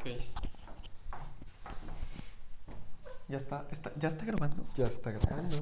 [0.00, 0.06] Ok.
[3.28, 4.64] Ya está, está, ya está grabando.
[4.74, 5.58] Ya está grabando.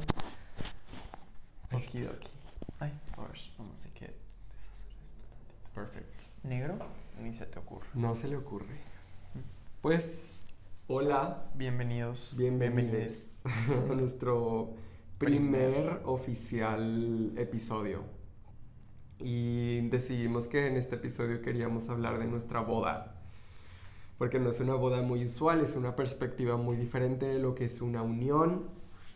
[1.71, 2.29] Aquí, aquí.
[2.81, 5.75] Ay, a ver, vamos a que deshacer esto tantito.
[5.75, 6.25] Perfecto.
[6.45, 6.79] ¿Negro?
[7.21, 7.87] Ni se te ocurre.
[7.95, 8.79] No se le ocurre.
[9.83, 10.41] Pues,
[10.87, 12.35] hola, Bienvenidos.
[12.39, 13.15] bienvenidos
[13.45, 14.75] a nuestro
[15.19, 16.03] primer Primer.
[16.05, 18.05] oficial episodio.
[19.19, 23.18] Y decidimos que en este episodio queríamos hablar de nuestra boda.
[24.19, 27.65] Porque no es una boda muy usual, es una perspectiva muy diferente de lo que
[27.67, 28.65] es una unión.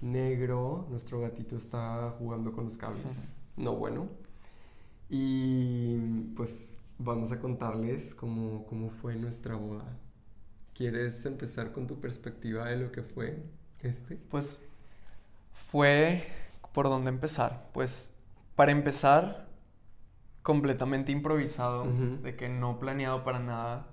[0.01, 3.29] Negro, nuestro gatito está jugando con los cables.
[3.57, 4.09] No bueno.
[5.09, 5.99] Y
[6.37, 9.85] pues vamos a contarles cómo, cómo fue nuestra boda.
[10.75, 13.43] ¿Quieres empezar con tu perspectiva de lo que fue
[13.81, 14.17] este?
[14.17, 14.65] Pues
[15.71, 16.27] fue
[16.73, 17.69] por dónde empezar.
[17.75, 18.15] Pues
[18.57, 19.49] para empezar,
[20.43, 22.23] completamente improvisado, Ujú.
[22.23, 23.87] de que no planeado para nada.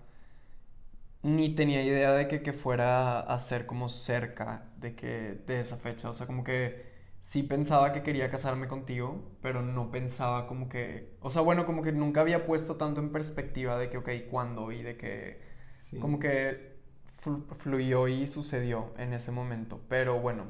[1.22, 5.76] Ni tenía idea de que, que fuera a ser como cerca de que de esa
[5.78, 6.10] fecha.
[6.10, 6.86] O sea, como que
[7.20, 11.18] sí pensaba que quería casarme contigo, pero no pensaba como que.
[11.22, 14.72] O sea, bueno, como que nunca había puesto tanto en perspectiva de que, ok, ¿cuándo?
[14.72, 15.42] Y de que.
[15.74, 16.00] Sí.
[16.00, 16.78] Como que
[17.24, 19.82] flu- fluyó y sucedió en ese momento.
[19.90, 20.46] Pero bueno,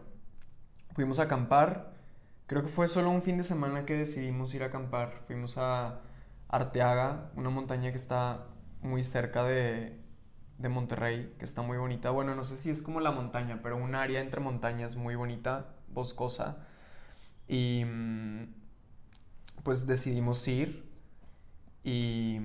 [0.96, 1.94] fuimos a acampar.
[2.48, 5.22] Creo que fue solo un fin de semana que decidimos ir a acampar.
[5.28, 6.02] Fuimos a
[6.48, 8.48] Arteaga, una montaña que está
[8.82, 9.99] muy cerca de,
[10.60, 12.12] de Monterrey, que está muy bonita.
[12.12, 15.68] Bueno, no sé si es como la montaña, pero un área entre montañas muy bonita,
[15.88, 16.68] boscosa.
[17.48, 18.44] Y mm,
[19.64, 20.84] pues decidimos ir
[21.84, 22.40] y,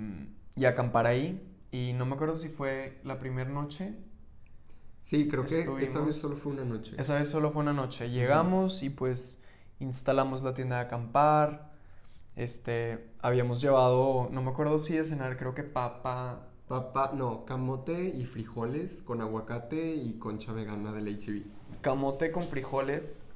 [0.57, 1.51] y acampar ahí.
[1.73, 3.95] Y no me acuerdo si fue la primera noche.
[5.03, 6.95] Sí, creo que esa vez solo fue una noche.
[6.97, 8.11] Esa vez solo fue una noche.
[8.11, 9.41] Llegamos y pues
[9.81, 11.73] instalamos la tienda de acampar.
[12.37, 16.47] Este, habíamos llevado, no me acuerdo si de cenar, creo que papa.
[16.69, 21.81] Papa, no, camote y frijoles con aguacate y concha vegana del HB.
[21.83, 23.27] Camote con frijoles,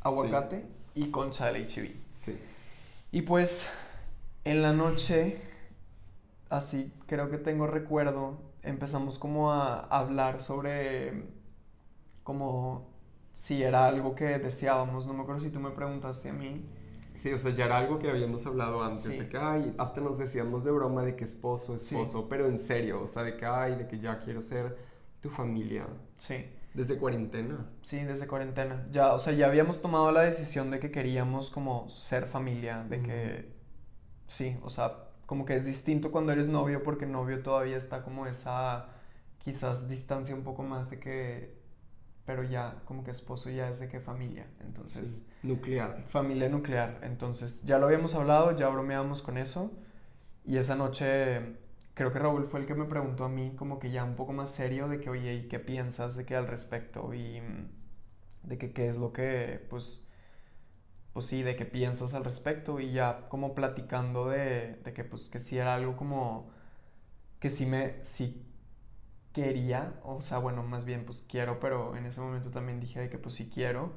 [0.00, 1.94] aguacate y concha del HB.
[2.14, 2.38] Sí.
[3.12, 3.68] Y pues
[4.44, 5.40] en la noche,
[6.50, 11.24] así creo que tengo recuerdo, empezamos como a hablar sobre
[12.24, 12.88] como
[13.32, 15.06] si era algo que deseábamos.
[15.06, 16.64] No me acuerdo si tú me preguntaste a mí.
[17.22, 19.16] Sí, o sea, ya era algo que habíamos hablado antes, Sí.
[19.16, 21.94] de que, ay, hasta nos decíamos de broma de que esposo, Sí.
[21.94, 24.76] esposo, pero en serio, o sea, de que, ay, de que ya quiero ser
[25.20, 25.86] tu familia.
[26.16, 26.44] Sí.
[26.74, 27.64] Desde cuarentena.
[27.82, 28.88] Sí, desde cuarentena.
[28.90, 33.00] Ya, o sea, ya habíamos tomado la decisión de que queríamos como ser familia, de
[33.02, 33.52] que
[34.26, 38.26] sí, o sea, como que es distinto cuando eres novio porque novio todavía está como
[38.26, 38.88] esa
[39.38, 41.61] quizás distancia un poco más de que
[42.26, 44.46] pero ya como que esposo ya es de que familia.
[44.60, 45.26] Entonces, Sí.
[45.42, 46.04] Nuclear.
[46.08, 47.00] familia nuclear.
[47.02, 49.72] Entonces, ya lo habíamos hablado, ya bromeábamos con eso.
[50.44, 51.56] Y esa noche,
[51.94, 54.32] creo que Raúl fue el que me preguntó a mí, como que ya un poco
[54.32, 57.14] más serio, de que, oye, ¿y qué piensas de qué al respecto?
[57.14, 57.68] Y mm,
[58.48, 60.02] de que qué es lo que, pues,
[61.12, 62.80] pues sí, de qué piensas al respecto.
[62.80, 66.50] Y ya como platicando de, de que, pues, que sí era algo como,
[67.40, 68.46] que sí me, sí
[69.32, 73.10] quería, o sea, bueno, más bien, pues quiero, pero en ese momento también dije de
[73.10, 73.92] que, pues sí quiero.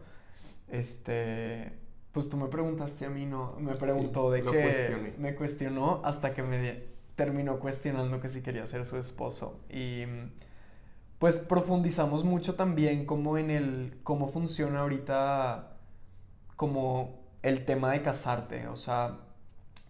[0.68, 1.73] Este,
[2.12, 3.56] pues tú me preguntaste a mí, ¿no?
[3.59, 5.13] Me preguntó de que cuestioné.
[5.18, 6.84] me cuestionó hasta que me
[7.16, 9.59] terminó cuestionando que si quería ser su esposo.
[9.69, 10.31] Y mm,
[11.19, 15.78] pues profundizamos mucho también como en el cómo funciona ahorita
[16.56, 18.68] como el tema de casarte.
[18.68, 19.19] O sea,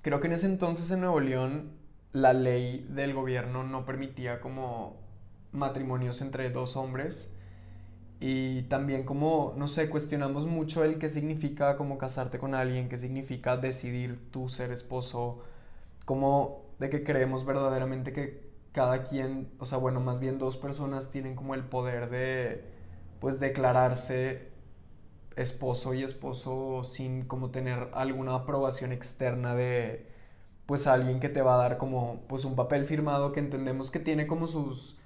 [0.02, 1.74] creo que en ese entonces en Nuevo León
[2.12, 5.05] la ley del gobierno no permitía como
[5.56, 7.30] matrimonios entre dos hombres.
[8.20, 12.98] Y también como, no sé, cuestionamos mucho el qué significa como casarte con alguien, qué
[12.98, 15.44] significa decidir tú ser esposo,
[16.06, 21.12] como de que creemos verdaderamente que cada quien, o sea, bueno, más bien dos personas
[21.12, 22.64] tienen como el poder de,
[23.20, 24.50] pues, declararse
[25.36, 30.08] esposo y esposo sin como tener alguna aprobación externa de,
[30.66, 34.00] pues, alguien que te va a dar como, pues, un papel firmado que entendemos que
[34.00, 34.98] tiene como sus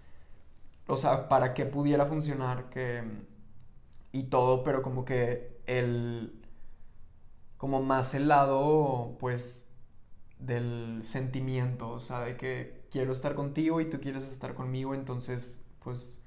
[0.89, 3.03] o sea, para que pudiera funcionar que
[4.11, 6.35] y todo, pero como que el
[7.57, 9.67] como más el lado pues
[10.39, 15.65] del sentimiento, o sea, de que quiero estar contigo y tú quieres estar conmigo, entonces
[15.83, 16.23] pues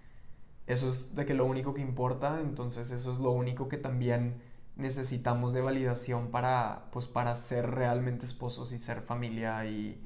[0.66, 4.42] eso es de que lo único que importa, entonces eso es lo único que también
[4.76, 10.00] necesitamos de validación para pues para ser realmente esposos y ser familia y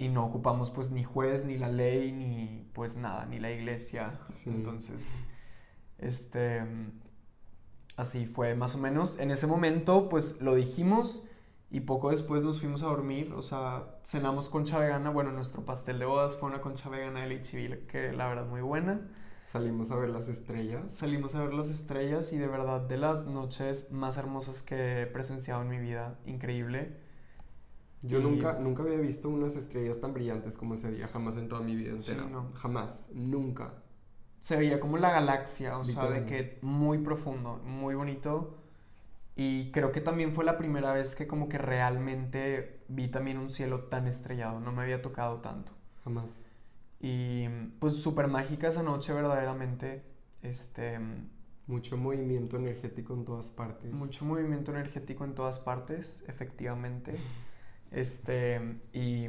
[0.00, 4.18] y no ocupamos pues ni juez, ni la ley, ni pues nada, ni la iglesia.
[4.30, 4.48] Sí.
[4.50, 5.26] Entonces,
[5.98, 6.62] este,
[7.96, 9.18] así fue más o menos.
[9.18, 11.26] En ese momento pues lo dijimos
[11.70, 15.10] Y poco después nos fuimos a dormir, o sea, cenamos concha vegana.
[15.10, 18.62] Bueno, nuestro pastel de bodas fue una concha vegana de Lichivil, que la verdad muy
[18.62, 19.08] buena.
[19.44, 20.94] Salimos a ver las estrellas.
[20.94, 25.06] Salimos a ver las estrellas y de verdad de las noches más hermosas que he
[25.06, 27.09] presenciado en mi vida, increíble.
[28.02, 31.60] Yo nunca, nunca había visto unas estrellas tan brillantes como ese día, jamás en toda
[31.60, 32.22] mi vida entera.
[32.24, 32.50] Sí, no.
[32.54, 33.74] Jamás, nunca.
[34.40, 38.56] Se veía como la galaxia, o sea, de que muy profundo, muy bonito.
[39.36, 43.50] Y creo que también fue la primera vez que como que realmente vi también un
[43.50, 45.72] cielo tan estrellado, no me había tocado tanto.
[46.04, 46.42] Jamás.
[47.00, 47.48] Y
[47.78, 50.02] pues súper mágica esa noche verdaderamente.
[50.42, 50.98] Este,
[51.66, 53.92] mucho movimiento energético en todas partes.
[53.92, 57.14] Mucho movimiento energético en todas partes, efectivamente.
[57.90, 58.60] Este,
[58.92, 59.26] y,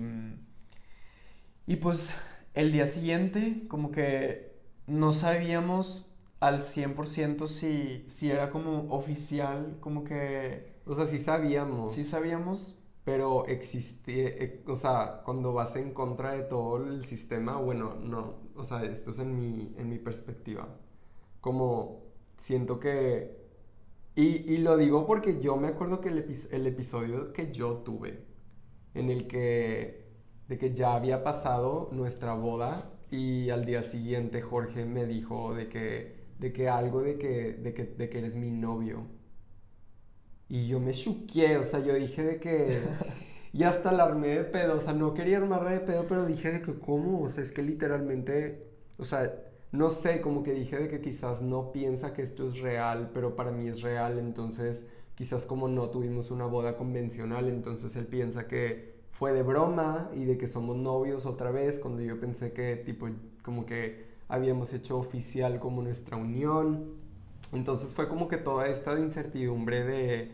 [1.65, 2.15] y pues
[2.53, 4.51] el día siguiente como que
[4.87, 10.71] no sabíamos al 100% si, si era como oficial, como que...
[10.85, 11.93] O sea, sí sabíamos.
[11.93, 12.77] Sí sabíamos.
[13.03, 18.35] Pero existe, eh, o sea, cuando vas en contra de todo el sistema, bueno, no,
[18.55, 20.67] o sea, esto es en mi, en mi perspectiva.
[21.41, 22.03] Como
[22.37, 23.39] siento que...
[24.15, 24.23] Y,
[24.53, 28.25] y lo digo porque yo me acuerdo que el, el episodio que yo tuve,
[28.93, 30.05] en el que,
[30.47, 35.67] de que ya había pasado nuestra boda y al día siguiente Jorge me dijo de
[35.67, 39.05] que de que algo de que, de que, de que eres mi novio.
[40.49, 42.81] Y yo me chuqué, o sea, yo dije de que...
[43.53, 46.53] Y hasta la armé de pedo, o sea, no quería armarla de pedo, pero dije
[46.53, 47.21] de que, ¿cómo?
[47.21, 48.65] O sea, es que literalmente,
[48.97, 49.29] o sea,
[49.73, 53.35] no sé, como que dije de que quizás no piensa que esto es real, pero
[53.35, 54.85] para mí es real, entonces
[55.21, 60.25] quizás como no tuvimos una boda convencional, entonces él piensa que fue de broma y
[60.25, 63.07] de que somos novios otra vez, cuando yo pensé que tipo,
[63.43, 66.95] como que habíamos hecho oficial como nuestra unión.
[67.53, 70.31] Entonces fue como que toda esta incertidumbre de,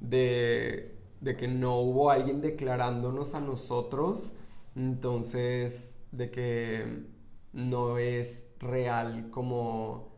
[0.00, 4.32] de, de que no hubo alguien declarándonos a nosotros,
[4.74, 7.04] entonces de que
[7.52, 10.13] no es real como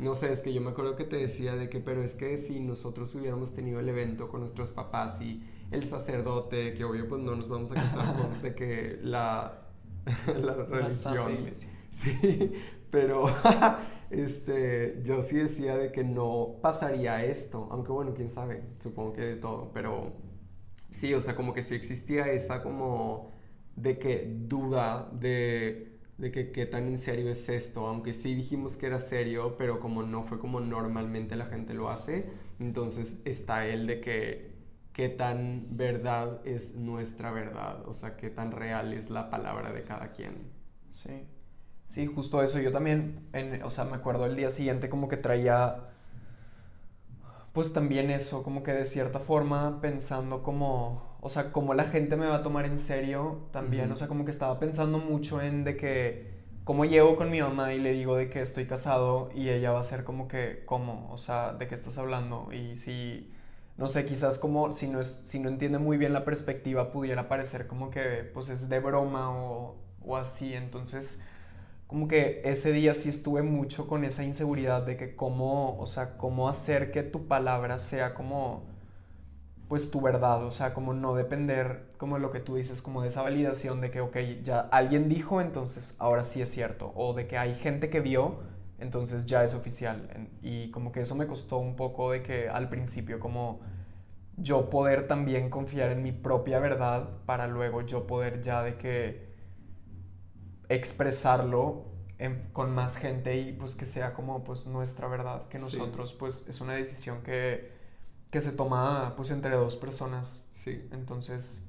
[0.00, 2.38] no sé, es que yo me acuerdo que te decía de que, pero es que
[2.38, 7.20] si nosotros hubiéramos tenido el evento con nuestros papás y el sacerdote, que obvio pues
[7.20, 9.62] no nos vamos a casar con de que la,
[10.26, 11.50] la religión.
[11.92, 12.52] Sí,
[12.90, 13.26] pero
[14.10, 19.22] este, yo sí decía de que no pasaría esto, aunque bueno, quién sabe, supongo que
[19.22, 20.12] de todo, pero
[20.90, 23.32] sí, o sea, como que sí existía esa como
[23.76, 25.89] de que duda de,
[26.20, 29.80] de que qué tan en serio es esto, aunque sí dijimos que era serio, pero
[29.80, 32.26] como no fue como normalmente la gente lo hace,
[32.58, 34.50] entonces está el de que
[34.92, 39.82] qué tan verdad es nuestra verdad, o sea, qué tan real es la palabra de
[39.84, 40.34] cada quien.
[40.92, 41.26] Sí.
[41.88, 42.60] Sí, justo eso.
[42.60, 43.28] Yo también,
[43.64, 45.89] o sea, me acuerdo el día siguiente como que traía,
[47.52, 52.16] pues también eso, como que de cierta forma pensando como, o sea, como la gente
[52.16, 55.64] me va a tomar en serio también, o sea, como que estaba pensando mucho en
[55.64, 56.30] de que,
[56.64, 59.80] como llego con mi mamá y le digo de que estoy casado y ella va
[59.80, 61.08] a ser como que, ¿cómo?
[61.12, 62.52] O sea, ¿de qué estás hablando?
[62.52, 63.32] Y si,
[63.76, 67.28] no sé, quizás como si no, es, si no entiende muy bien la perspectiva pudiera
[67.28, 71.20] parecer como que, pues es de broma o, o así, entonces
[71.90, 76.16] como que ese día sí estuve mucho con esa inseguridad de que cómo, o sea,
[76.16, 78.62] cómo hacer que tu palabra sea como,
[79.66, 83.08] pues tu verdad, o sea, como no depender como lo que tú dices, como de
[83.08, 87.26] esa validación de que, ok, ya alguien dijo, entonces ahora sí es cierto, o de
[87.26, 88.38] que hay gente que vio,
[88.78, 90.28] entonces ya es oficial.
[90.42, 93.62] Y como que eso me costó un poco de que al principio como
[94.36, 99.28] yo poder también confiar en mi propia verdad para luego yo poder ya de que
[100.70, 101.89] expresarlo
[102.52, 106.60] con más gente y pues que sea como pues nuestra verdad, que nosotros pues es
[106.60, 107.72] una decisión que,
[108.30, 110.42] que se toma pues entre dos personas.
[110.54, 110.86] Sí.
[110.92, 111.64] Entonces,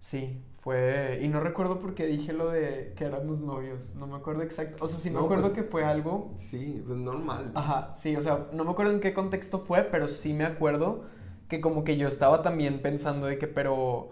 [0.00, 1.20] sí, fue...
[1.22, 4.84] Y no recuerdo por qué dije lo de que éramos novios, no me acuerdo exacto.
[4.84, 6.32] O sea, sí me acuerdo pues, que fue algo...
[6.38, 7.50] Sí, pues normal.
[7.54, 11.04] Ajá, sí, o sea, no me acuerdo en qué contexto fue, pero sí me acuerdo
[11.48, 14.10] que como que yo estaba también pensando de que, pero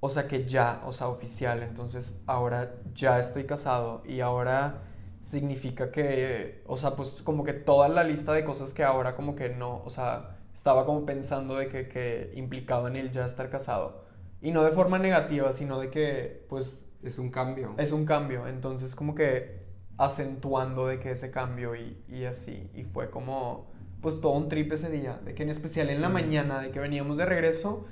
[0.00, 4.82] o sea que ya, o sea, oficial, entonces ahora ya estoy casado y ahora
[5.22, 9.34] significa que, o sea, pues como que toda la lista de cosas que ahora como
[9.34, 14.04] que no, o sea, estaba como pensando de que, que implicaban el ya estar casado.
[14.40, 16.88] Y no de forma negativa, sino de que, pues...
[17.02, 17.74] Es un cambio.
[17.76, 19.66] Es un cambio, entonces como que
[19.98, 23.66] acentuando de que ese cambio y, y así, y fue como,
[24.00, 26.80] pues todo un trip ese día, de que en especial en la mañana, de que
[26.80, 27.86] veníamos de regreso,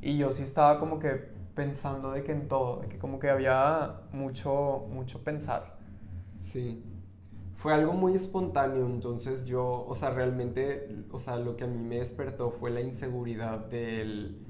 [0.00, 3.30] y yo sí estaba como que pensando de que en todo, de que como que
[3.30, 5.78] había mucho, mucho pensar.
[6.52, 6.84] Sí.
[7.56, 11.78] Fue algo muy espontáneo, entonces yo, o sea, realmente, o sea, lo que a mí
[11.78, 14.44] me despertó fue la inseguridad del,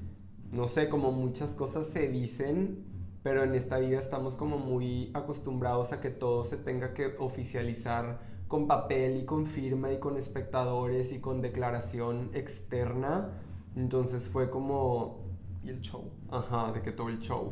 [0.51, 2.85] no sé, como muchas cosas se dicen,
[3.21, 8.19] pero en esta vida estamos como muy acostumbrados a que todo se tenga que oficializar
[8.47, 13.31] con papel y con firma y con espectadores y con declaración externa.
[13.75, 15.22] Entonces fue como...
[15.63, 16.11] Y el show.
[16.29, 17.51] Ajá, de que todo el show.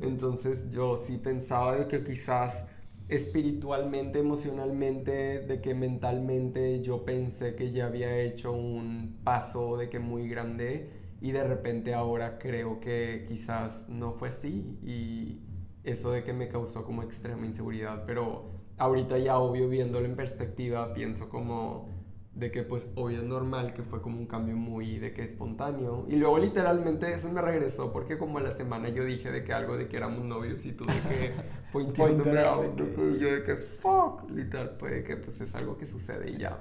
[0.00, 2.64] Entonces yo sí pensaba de que quizás
[3.08, 9.98] espiritualmente, emocionalmente, de que mentalmente yo pensé que ya había hecho un paso de que
[9.98, 15.40] muy grande y de repente ahora creo que quizás no fue así y
[15.84, 20.94] eso de que me causó como extrema inseguridad, pero ahorita ya obvio viéndolo en perspectiva
[20.94, 21.88] pienso como
[22.34, 26.06] de que pues obvio es normal que fue como un cambio muy de que espontáneo.
[26.08, 29.52] Y luego literalmente eso me regresó porque como a la semana yo dije de que
[29.52, 31.32] algo de que éramos novios y tú de que
[31.72, 33.18] pointeándome a que...
[33.18, 36.58] yo de que fuck literal fue que pues es algo que sucede y ya.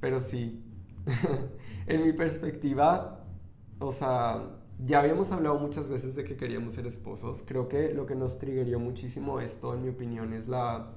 [0.00, 0.62] Pero sí.
[1.88, 3.24] En mi perspectiva
[3.78, 4.42] o sea
[4.84, 7.44] ya habíamos hablado muchas veces de que queríamos ser esposos.
[7.46, 10.92] Creo que lo que nos triggerió muchísimo esto en mi opinión es la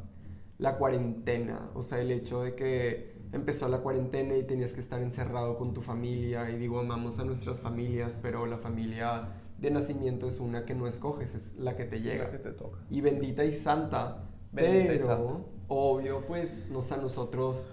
[0.59, 5.01] la cuarentena, o sea, el hecho de que empezó la cuarentena y tenías que estar
[5.01, 10.27] encerrado con tu familia, y digo, amamos a nuestras familias, pero la familia de nacimiento
[10.27, 12.29] es una que no escoges, es la que te llega.
[12.29, 12.79] que te toca.
[12.89, 14.29] Y bendita y santa.
[14.51, 15.45] Bendita pero, y santa.
[15.69, 17.65] obvio, pues, no sé, nosotros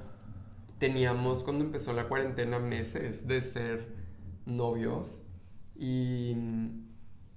[0.79, 3.89] teníamos cuando empezó la cuarentena meses de ser
[4.45, 5.25] novios
[5.75, 6.37] y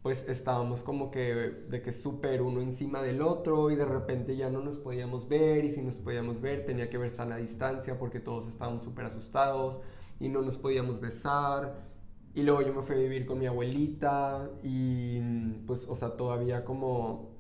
[0.02, 1.22] pues estábamos como que
[1.70, 5.66] de que súper uno encima del otro y de repente ya no nos podíamos ver
[5.66, 9.82] y si nos podíamos ver tenía que ver sana distancia porque todos estábamos súper asustados
[10.20, 11.88] y no nos podíamos besar.
[12.34, 15.20] Y luego yo me fui a vivir con mi abuelita y
[15.66, 17.38] pues o sea todavía como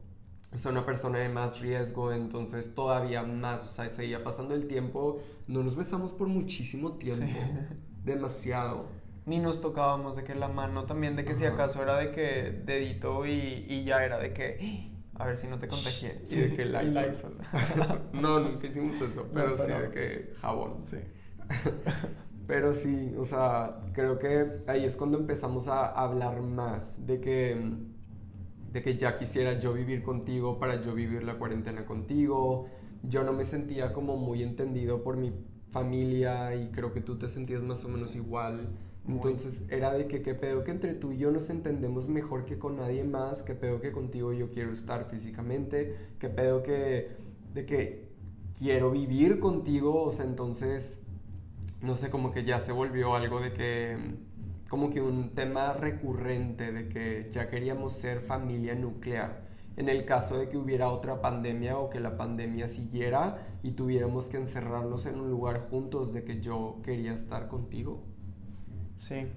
[0.53, 4.67] o sea, una persona de más riesgo, entonces todavía más, o sea, seguía pasando el
[4.67, 7.39] tiempo, no nos besamos por muchísimo tiempo,
[8.03, 8.87] demasiado
[9.29, 12.63] ni nos tocábamos de que la mano también, de que si acaso era de que
[12.65, 16.23] dedito y, y ya era de que a ver si no te contagié.
[16.29, 17.37] Y de que Lysol.
[18.13, 20.83] no, nunca hicimos eso, pero, sí de que jabón.
[20.83, 20.97] Sí.
[22.47, 27.55] pero sí, o sea, creo que ahí es cuando empezamos a hablar más de que,
[28.71, 32.67] de que ya quisiera yo vivir contigo para yo vivir la cuarentena contigo.
[33.03, 35.33] Yo no me sentía como muy entendido por mi
[35.69, 38.69] familia y creo que tú te sentías más o menos igual
[39.09, 42.57] entonces era de que qué pedo que entre tú y yo nos entendemos mejor que
[42.57, 47.09] con nadie más, qué pedo que contigo yo quiero estar físicamente, qué pedo que
[47.53, 48.09] de que
[48.57, 51.01] quiero vivir contigo, o sea, entonces
[51.81, 53.97] no sé, como que ya se volvió algo de que
[54.69, 59.47] como que un tema recurrente de que ya queríamos ser familia nuclear.
[59.77, 64.27] En el caso de que hubiera otra pandemia o que la pandemia siguiera y tuviéramos
[64.27, 68.03] que encerrarnos en un lugar juntos de que yo quería estar contigo.
[68.99, 69.27] Sí.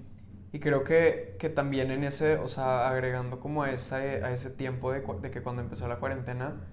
[0.51, 4.51] Y creo que, que, también en ese, o sea, agregando como a ese, a ese
[4.51, 6.67] tiempo de, de, que cuando empezó la cuarentena,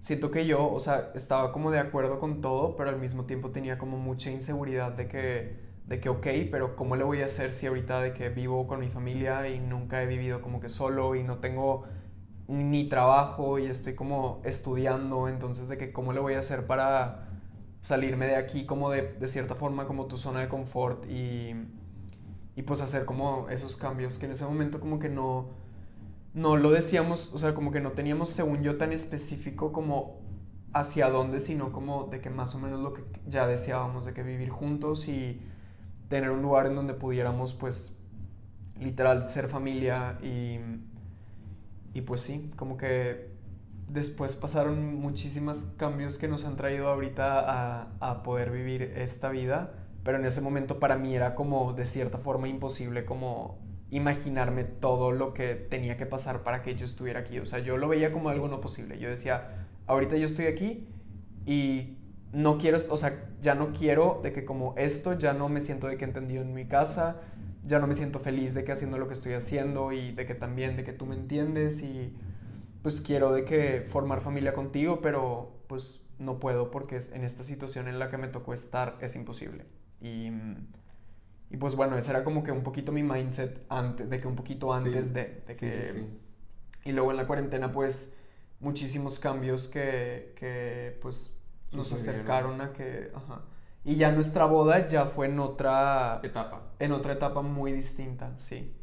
[0.00, 3.50] siento que yo, o sea, estaba como de acuerdo con todo, pero al mismo tiempo
[3.50, 7.52] tenía como mucha inseguridad de que, de que, ok, pero ¿cómo le voy a hacer
[7.52, 11.14] si ahorita de que vivo con mi familia y nunca he vivido como que solo
[11.14, 11.84] y no tengo
[12.46, 17.28] ni trabajo y estoy como estudiando, entonces de que cómo le voy a hacer para
[17.82, 21.54] salirme de aquí como de, de cierta forma como tu zona de confort y
[22.58, 25.46] y pues hacer como esos cambios que en ese momento como que no,
[26.34, 30.18] no lo decíamos, o sea, como que no teníamos, según yo, tan específico como
[30.72, 34.24] hacia dónde, sino como de que más o menos lo que ya deseábamos, de que
[34.24, 35.40] vivir juntos y
[36.08, 37.96] tener un lugar en donde pudiéramos, pues,
[38.80, 40.58] literal, ser familia y,
[41.94, 43.30] y pues sí, como que
[43.88, 49.77] después pasaron muchísimos cambios que nos han traído ahorita a, a poder vivir esta vida
[50.04, 53.58] pero en ese momento para mí era como de cierta forma imposible como
[53.90, 57.38] imaginarme todo lo que tenía que pasar para que yo estuviera aquí.
[57.38, 58.98] O sea, yo lo veía como algo no posible.
[58.98, 60.86] Yo decía, ahorita yo estoy aquí
[61.46, 61.96] y
[62.32, 65.86] no quiero, o sea, ya no quiero de que como esto, ya no me siento
[65.86, 67.16] de que he entendido en mi casa,
[67.64, 70.34] ya no me siento feliz de que haciendo lo que estoy haciendo y de que
[70.34, 72.14] también de que tú me entiendes y
[72.82, 77.88] pues quiero de que formar familia contigo, pero pues no puedo porque en esta situación
[77.88, 79.64] en la que me tocó estar es imposible.
[80.00, 80.30] Y,
[81.50, 84.36] y pues bueno, ese era como que un poquito mi mindset antes, de que un
[84.36, 85.92] poquito antes de, de, que...
[85.92, 86.08] Sí,
[86.84, 88.16] y luego en la cuarentena pues
[88.60, 91.34] muchísimos cambios que, que pues
[91.72, 93.10] nos acercaron a que...
[93.14, 93.42] Ajá.
[93.84, 96.62] Y ya nuestra boda ya fue en otra etapa.
[96.78, 98.74] En otra etapa muy distinta, sí.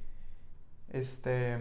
[0.89, 1.57] Este...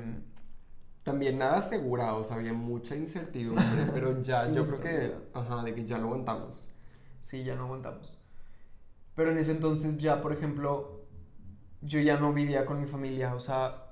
[1.03, 5.75] También nada asegurado, o sea, había mucha incertidumbre, pero ya, yo creo que, ajá, de
[5.75, 6.73] que ya lo aguantamos.
[7.23, 8.24] Sí, ya no aguantamos.
[9.15, 11.05] Pero en ese entonces ya, por ejemplo,
[11.83, 13.85] yo ya no vivía con mi familia, o sea,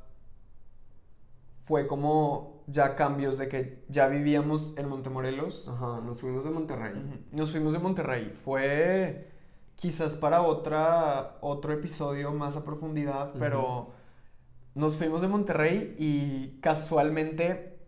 [1.65, 5.69] fue como ya cambios de que ya vivíamos en Montemorelos.
[5.69, 7.27] Ajá, nos fuimos de Monterrey.
[7.33, 8.39] Nos fuimos de Monterrey.
[8.45, 9.31] Fue
[9.77, 13.93] quizás para otra, otro episodio más a profundidad, pero
[14.75, 17.79] nos fuimos de Monterrey y casualmente,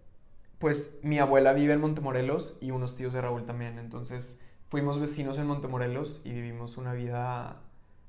[0.59, 3.79] pues mi abuela vive en Montemorelos y unos tíos de Raúl también.
[3.79, 4.41] Entonces
[4.75, 7.61] fuimos vecinos en Montemorelos y vivimos una vida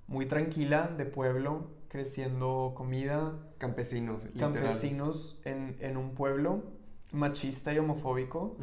[0.07, 3.33] muy tranquila de pueblo, creciendo comida.
[3.59, 4.51] Campesinos, literal.
[4.51, 6.63] Campesinos en, en, un pueblo
[7.11, 8.57] machista y homofóbico,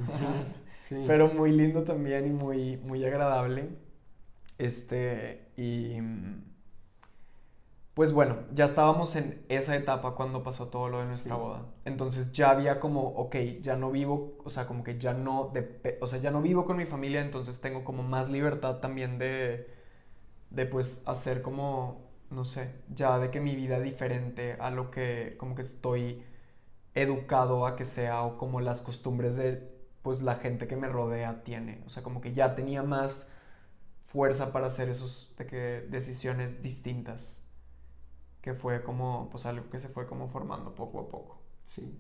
[1.07, 3.69] pero muy lindo también y muy, muy agradable.
[4.59, 5.99] Este, y
[7.95, 11.67] pues bueno, ya estábamos en esa etapa cuando pasó todo lo de nuestra boda.
[11.85, 15.99] Entonces ya había como, ok, ya no vivo, o sea, como que ya no, de,
[16.01, 19.69] o sea, ya no vivo con mi familia, entonces tengo como más libertad también de,
[20.51, 25.37] de pues hacer como, no sé, ya de que mi vida diferente a lo que
[25.39, 26.25] como que estoy
[26.95, 29.71] educado a que sea o como las costumbres de
[30.03, 31.83] pues la gente que me rodea tiene.
[31.87, 33.31] O sea, como que ya tenía más
[34.09, 35.57] fuerza para hacer esos de que
[35.91, 37.42] decisiones distintas.
[38.43, 41.41] Que fue como, pues algo que se fue como formando poco a poco.
[41.65, 41.99] Sí.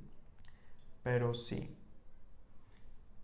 [1.02, 1.74] Pero sí.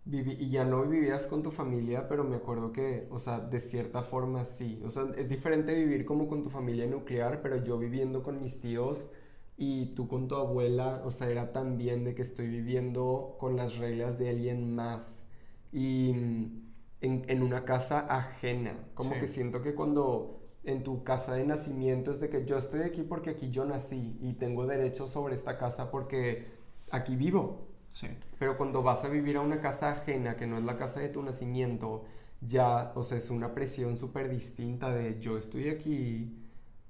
[0.05, 3.59] Viví, y ya no vivías con tu familia, pero me acuerdo que, o sea, de
[3.59, 4.81] cierta forma sí.
[4.83, 8.59] O sea, es diferente vivir como con tu familia nuclear, pero yo viviendo con mis
[8.59, 9.11] tíos
[9.57, 13.77] y tú con tu abuela, o sea, era también de que estoy viviendo con las
[13.77, 15.27] reglas de alguien más.
[15.71, 16.11] Y
[17.01, 18.77] en, una casa ajena.
[18.93, 22.81] Como que siento que cuando en tu casa de nacimiento es de que yo estoy
[22.81, 26.47] aquí porque aquí yo nací y tengo derecho sobre esta casa porque
[26.91, 27.67] aquí vivo.
[27.89, 28.07] Sí.
[28.37, 31.09] Pero cuando vas a vivir a una casa ajena, que no es la casa de
[31.09, 32.05] tu nacimiento,
[32.41, 36.35] ya, o sea, es una presión súper distinta de yo estoy aquí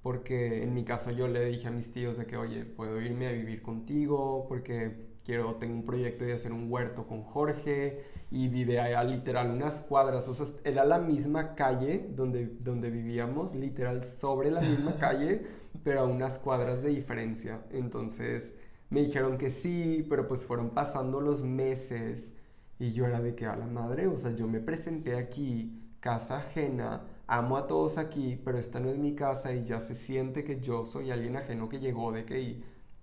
[0.02, 3.28] porque en mi caso yo le dije a mis tíos de que, oye, puedo irme
[3.28, 8.48] a vivir contigo porque quiero, tengo un proyecto de hacer un huerto con Jorge y
[8.48, 14.04] vive allá literal unas cuadras, o sea, era la misma calle donde, donde vivíamos, literal
[14.04, 15.46] sobre la misma calle,
[15.84, 17.62] pero a unas cuadras de diferencia.
[17.70, 18.54] Entonces
[18.88, 22.32] me dijeron que sí, pero pues fueron pasando los meses
[22.78, 26.38] y yo era de que a la madre, o sea, yo me presenté aquí, casa
[26.38, 30.44] ajena, amo a todos aquí, pero esta no es mi casa y ya se siente
[30.44, 32.62] que yo soy alguien ajeno que llegó de que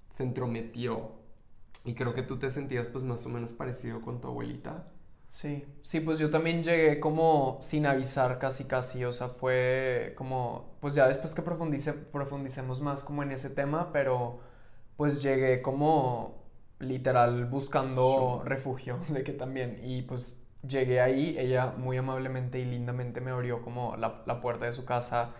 [0.09, 1.11] se entrometió.
[1.87, 4.91] Y creo que tú te sentías pues más o menos parecido con tu abuelita.
[5.29, 10.77] Sí, sí, pues yo también llegué como sin avisar casi casi, o sea, fue como,
[10.81, 14.39] pues ya después que profundice, profundicemos más como en ese tema, pero
[14.95, 16.45] pues llegué como
[16.79, 23.21] literal buscando refugio, de que también, y pues llegué ahí, ella muy amablemente y lindamente
[23.21, 25.35] me abrió como la, la puerta de su casa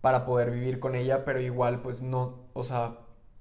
[0.00, 2.98] para poder vivir con ella, pero igual pues no, o sea,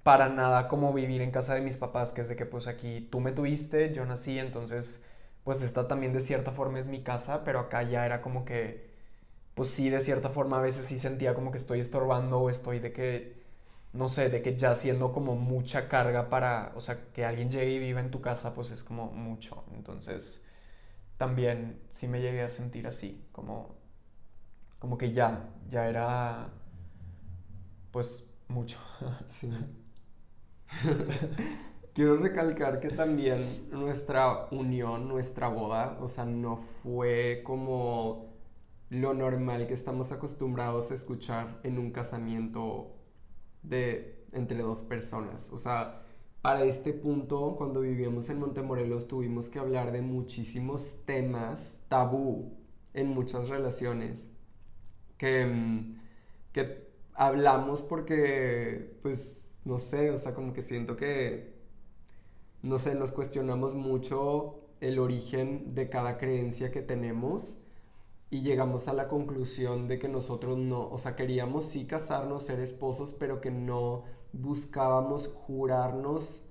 [0.10, 3.08] para nada como vivir en casa de mis papás, que es de que pues aquí
[3.12, 5.04] tú me tuviste, yo nací, entonces
[5.44, 8.90] pues esta también de cierta forma es mi casa, pero acá ya era como que,
[9.56, 12.80] pues sí, de cierta forma a veces sí sentía como que estoy estorbando o estoy
[12.80, 13.44] de que,
[13.94, 17.74] no sé, de que ya siendo como mucha carga para, o sea, que alguien llegue
[17.74, 19.64] y viva en tu casa, pues es como mucho.
[19.76, 20.42] Entonces,
[21.18, 23.76] también sí me llegué a sentir así, como,
[24.80, 26.50] como que ya, ya era,
[27.92, 28.78] pues, mucho.
[29.28, 29.50] Sí.
[31.94, 38.30] Quiero recalcar que también nuestra unión, nuestra boda, o sea, no fue como
[38.90, 42.96] lo normal que estamos acostumbrados a escuchar en un casamiento
[43.64, 45.50] de entre dos personas.
[45.52, 46.04] O sea,
[46.42, 52.58] para este punto, cuando vivíamos en Montemorelos, tuvimos que hablar de muchísimos temas tabú
[52.94, 54.30] en muchas relaciones
[55.18, 56.00] que, mm,
[56.54, 61.60] que hablamos porque, pues, no sé, o sea, como que siento que
[62.62, 67.58] no sé, nos cuestionamos mucho el origen de cada creencia que tenemos
[68.30, 72.60] y llegamos a la conclusión de que nosotros no, o sea, queríamos sí casarnos, ser
[72.60, 76.44] esposos, pero que no buscábamos jurarnos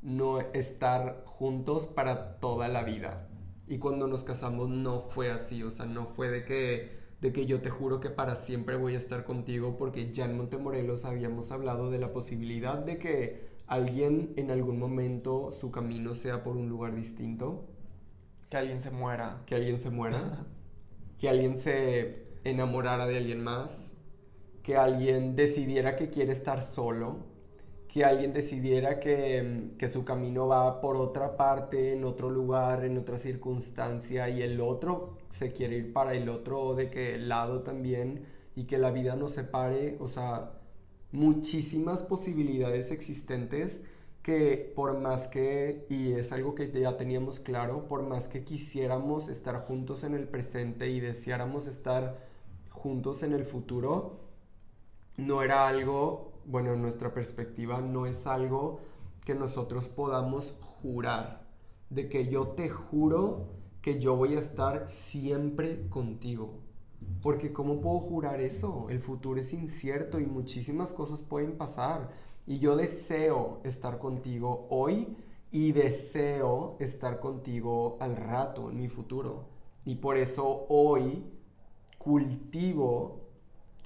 [0.00, 3.28] no estar juntos para toda la vida.
[3.66, 7.46] Y cuando nos casamos no fue así, o sea, no fue de que de que
[7.46, 11.52] yo te juro que para siempre voy a estar contigo porque ya en Montemorelos habíamos
[11.52, 16.68] hablado de la posibilidad de que alguien en algún momento su camino sea por un
[16.68, 17.68] lugar distinto.
[18.50, 19.44] Que alguien se muera.
[19.46, 20.46] Que alguien se muera.
[21.20, 23.96] que alguien se enamorara de alguien más.
[24.64, 27.31] Que alguien decidiera que quiere estar solo.
[27.92, 32.96] Que alguien decidiera que, que su camino va por otra parte, en otro lugar, en
[32.96, 38.24] otra circunstancia, y el otro se quiere ir para el otro de que lado también,
[38.56, 40.52] y que la vida nos separe, o sea,
[41.12, 43.82] muchísimas posibilidades existentes
[44.22, 49.28] que por más que, y es algo que ya teníamos claro, por más que quisiéramos
[49.28, 52.18] estar juntos en el presente y deseáramos estar
[52.70, 54.20] juntos en el futuro,
[55.16, 58.80] no era algo, bueno, en nuestra perspectiva, no es algo
[59.24, 61.46] que nosotros podamos jurar,
[61.90, 63.48] de que yo te juro
[63.82, 66.60] que yo voy a estar siempre contigo.
[67.20, 68.88] Porque ¿cómo puedo jurar eso?
[68.90, 72.10] El futuro es incierto y muchísimas cosas pueden pasar.
[72.46, 75.16] Y yo deseo estar contigo hoy
[75.50, 79.46] y deseo estar contigo al rato, en mi futuro.
[79.84, 81.24] Y por eso hoy
[81.98, 83.21] cultivo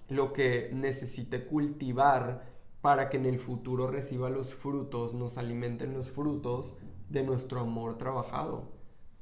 [0.09, 2.45] lo que necesite cultivar
[2.81, 6.75] para que en el futuro reciba los frutos, nos alimenten los frutos
[7.09, 8.71] de nuestro amor trabajado.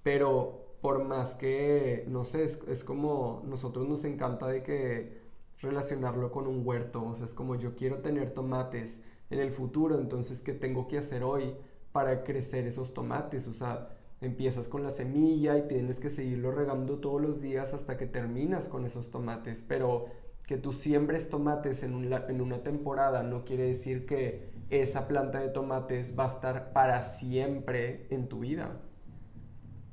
[0.03, 5.25] Pero por más que, no sé, es, es como nosotros nos encanta de que
[5.61, 9.99] relacionarlo con un huerto, o sea, es como yo quiero tener tomates, en el futuro.
[9.99, 11.55] Entonces, ¿qué tengo que hacer hoy
[11.93, 13.49] para crecer esos tomates?
[13.49, 17.97] O sea, empiezas con la semilla y tienes que seguirlo regando todos los días hasta
[17.97, 19.63] que terminas con esos tomates.
[19.67, 20.07] Pero
[20.47, 25.49] que tú siembres tomates en, en una temporada no quiere decir que esa planta de
[25.49, 28.81] tomates va a estar para siempre en tu vida.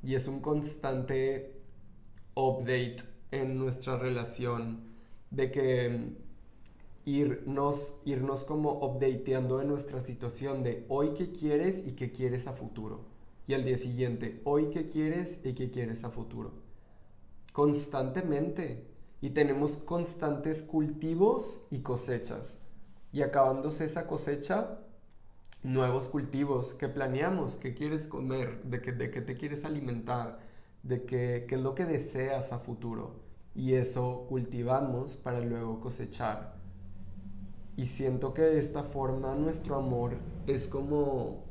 [0.02, 1.60] Y es un constante
[2.34, 2.96] update
[3.30, 4.92] en nuestra relación
[5.30, 6.16] de que
[7.04, 12.52] irnos, irnos como updateando de nuestra situación de hoy qué quieres y qué quieres a
[12.52, 13.04] futuro.
[13.46, 16.52] Y al día siguiente, hoy qué quieres y qué quieres a futuro.
[17.52, 18.91] Constantemente.
[19.22, 22.58] Y tenemos constantes cultivos y cosechas.
[23.12, 24.80] Y acabándose esa cosecha,
[25.62, 26.74] nuevos cultivos.
[26.74, 30.40] Que planeamos, qué quieres comer, de qué, de qué te quieres alimentar,
[30.82, 33.22] de qué, qué es lo que deseas a futuro.
[33.54, 36.56] Y eso cultivamos para luego cosechar.
[37.76, 40.16] Y siento que de esta forma nuestro amor
[40.48, 41.44] es como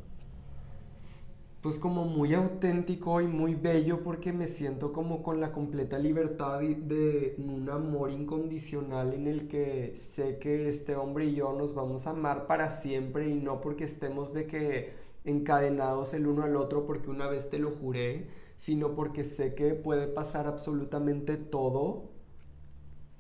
[1.61, 6.59] pues como muy auténtico y muy bello porque me siento como con la completa libertad
[6.59, 12.07] de un amor incondicional en el que sé que este hombre y yo nos vamos
[12.07, 14.93] a amar para siempre y no porque estemos de que
[15.23, 19.75] encadenados el uno al otro porque una vez te lo juré, sino porque sé que
[19.75, 22.09] puede pasar absolutamente todo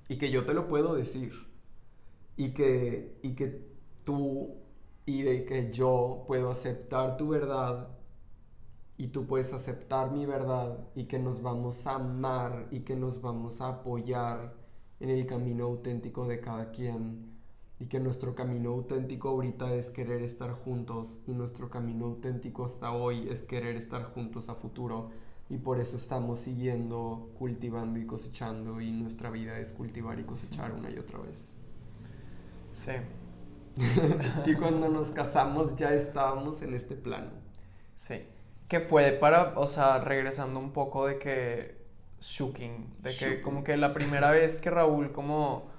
[0.09, 1.31] y que yo te lo puedo decir.
[2.37, 3.61] Y que, y que
[4.03, 4.55] tú
[5.05, 8.00] y de que yo puedo aceptar tu verdad
[9.01, 13.19] y tú puedes aceptar mi verdad y que nos vamos a amar y que nos
[13.19, 14.53] vamos a apoyar
[14.99, 17.31] en el camino auténtico de cada quien
[17.79, 22.91] y que nuestro camino auténtico ahorita es querer estar juntos y nuestro camino auténtico hasta
[22.91, 25.09] hoy es querer estar juntos a futuro
[25.49, 30.73] y por eso estamos siguiendo cultivando y cosechando y nuestra vida es cultivar y cosechar
[30.73, 31.51] una y otra vez.
[32.71, 32.91] Sí.
[34.45, 37.31] y cuando nos casamos ya estábamos en este plano.
[37.97, 38.21] Sí.
[38.71, 41.75] Que fue para, o sea, regresando un poco de que
[42.21, 45.69] shooking, de que como que la primera vez que Raúl como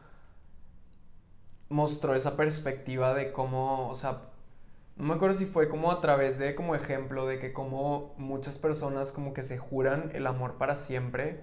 [1.71, 4.25] mostró esa perspectiva de cómo, o sea,
[4.97, 8.59] no me acuerdo si fue como a través de como ejemplo de que como muchas
[8.59, 11.41] personas como que se juran el amor para siempre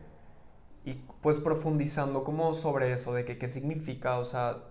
[0.85, 4.65] y pues profundizando como sobre eso, de que qué significa, o sea,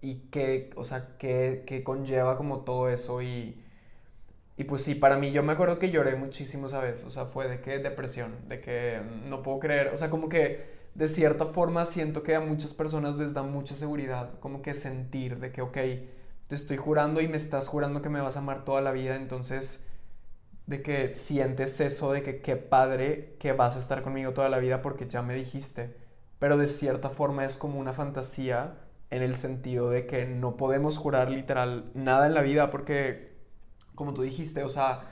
[0.00, 3.61] y qué, o sea, qué, conlleva como todo eso y,
[4.56, 7.26] y pues sí, para mí yo me acuerdo que lloré muchísimo esa vez, o sea,
[7.26, 11.46] fue de que depresión, de que no puedo creer, o sea, como que de cierta
[11.46, 15.62] forma siento que a muchas personas les da mucha seguridad, como que sentir de que,
[15.62, 15.76] ok,
[16.48, 19.16] te estoy jurando y me estás jurando que me vas a amar toda la vida,
[19.16, 19.84] entonces
[20.66, 24.58] de que sientes eso de que qué padre que vas a estar conmigo toda la
[24.58, 25.94] vida porque ya me dijiste,
[26.38, 28.74] pero de cierta forma es como una fantasía
[29.10, 33.31] en el sentido de que no podemos jurar literal nada en la vida porque,
[34.02, 35.02] como tú dijiste, o sea,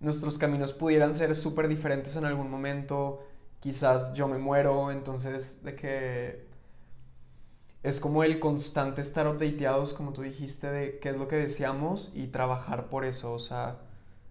[0.00, 3.22] nuestros caminos pudieran ser súper diferentes en algún momento,
[3.60, 6.48] quizás yo me muero, entonces de que
[7.82, 12.12] es como el constante estar updateados, como tú dijiste, de qué es lo que deseamos
[12.14, 13.80] y trabajar por eso, o sea,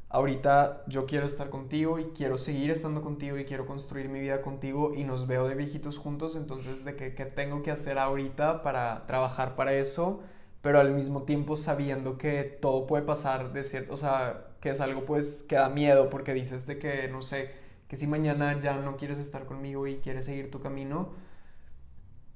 [0.09, 4.41] ahorita yo quiero estar contigo y quiero seguir estando contigo y quiero construir mi vida
[4.41, 9.05] contigo y nos veo de viejitos juntos, entonces de qué, tengo que hacer ahorita para
[9.05, 10.21] trabajar para eso,
[10.61, 14.81] pero al mismo tiempo sabiendo que todo puede pasar de cierto, o sea, que es
[14.81, 17.51] algo pues que da miedo porque dices de que, no sé,
[17.87, 21.13] que si mañana ya no quieres estar conmigo y quieres seguir tu camino,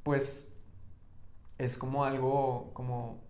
[0.04, 0.54] pues
[1.58, 3.24] es como algo como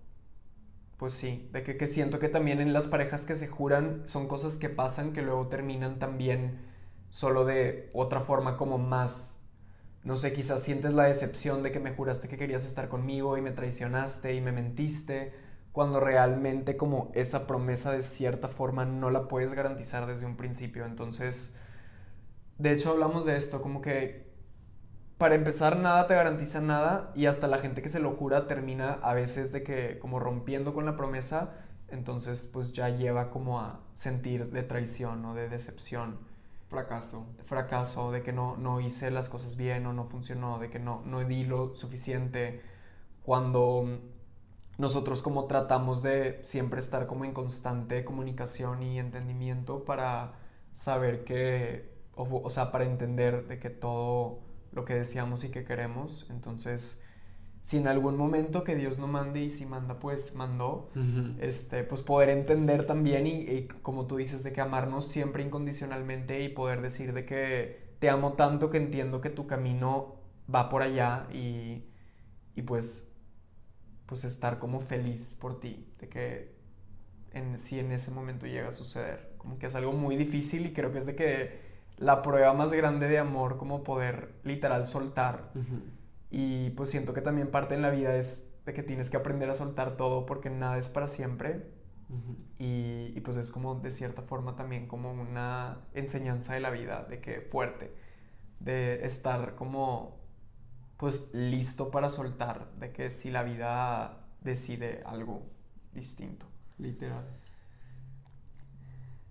[0.97, 4.57] pues sí, de que, siento que también en las parejas que se juran son cosas
[4.57, 6.61] que pasan que luego terminan también
[7.09, 9.32] solo de otra forma como más
[10.03, 13.41] no sé, quizás sientes la decepción de que me juraste que querías estar conmigo y
[13.41, 15.33] me traicionaste y me mentiste,
[15.71, 20.85] cuando realmente como esa promesa de cierta forma no la puedes garantizar desde un principio.
[20.85, 21.55] Entonces,
[22.57, 24.31] de hecho hablamos de esto, como que
[25.17, 28.99] para empezar nada te garantiza nada y hasta la gente que se lo jura termina
[29.01, 31.53] a veces de que como rompiendo con la promesa,
[31.87, 36.32] entonces pues ya lleva como a sentir de traición o de decepción.
[36.73, 37.27] Fracaso.
[37.45, 41.03] Fracaso, de que no, no hice las cosas bien o no funcionó, de que no,
[41.05, 42.63] no di lo suficiente.
[43.21, 43.99] Cuando
[44.79, 50.33] nosotros como tratamos de siempre estar como en constante comunicación y entendimiento para
[50.73, 54.39] saber que, o, o sea, para entender de que todo
[54.71, 57.02] lo que deseamos y que queremos, entonces
[57.63, 60.89] si en algún momento que Dios no mande y si manda, pues mandó,
[61.39, 66.49] este, pues poder entender también y, como tú dices, de que amarnos siempre incondicionalmente y
[66.49, 70.15] poder decir de que te amo tanto que entiendo que tu camino
[70.53, 71.85] va por allá y,
[72.53, 73.09] y pues,
[74.07, 76.55] pues estar como feliz por ti, de que
[77.31, 80.73] en, si en ese momento llega a suceder, como que es algo muy difícil y
[80.73, 81.61] creo que es de que
[81.97, 85.51] la prueba más grande de amor, como poder literal soltar.
[86.35, 89.51] Y pues siento que también parte en la vida es de que tienes que aprender
[89.51, 91.67] a soltar todo porque nada es para siempre.
[92.57, 97.03] y, y, pues es como de cierta forma también como una enseñanza de la vida,
[97.03, 97.93] de que fuerte,
[98.59, 100.17] de estar como
[100.97, 105.43] pues listo para soltar, de que si la vida decide algo
[105.93, 106.47] distinto.
[106.79, 107.25] Literal.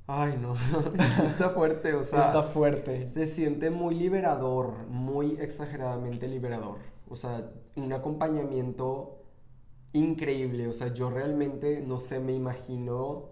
[0.07, 0.55] Ay, no,
[1.25, 2.21] está fuerte, o sea.
[2.21, 3.09] Está fuerte.
[3.09, 9.23] Se siente muy liberador, muy exageradamente liberador o sea, un acompañamiento
[9.93, 13.29] increíble, o sea, yo realmente, no sé, me imagino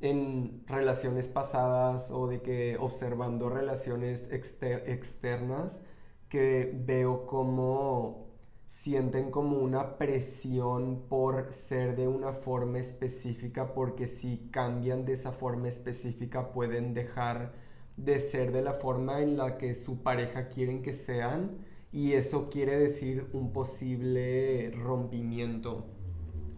[0.00, 5.80] en relaciones pasadas o de que observando relaciones externas,
[6.28, 8.26] que veo como
[8.68, 15.32] sienten como una presión por ser de una forma específica, porque si cambian de esa
[15.32, 17.52] forma específica pueden dejar
[17.96, 22.48] de ser de la forma en la que su pareja quieren que sean y eso
[22.48, 25.84] quiere decir un posible rompimiento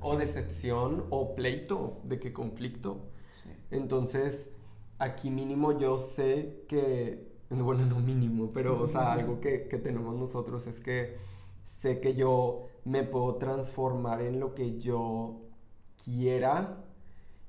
[0.00, 3.08] o decepción o pleito, de qué conflicto.
[3.70, 4.52] Entonces,
[4.98, 10.14] aquí mínimo yo sé que, bueno, no mínimo, pero o sea, algo que, que tenemos
[10.14, 11.16] nosotros es que
[11.64, 15.40] sé que yo me puedo transformar en lo que yo
[16.04, 16.84] quiera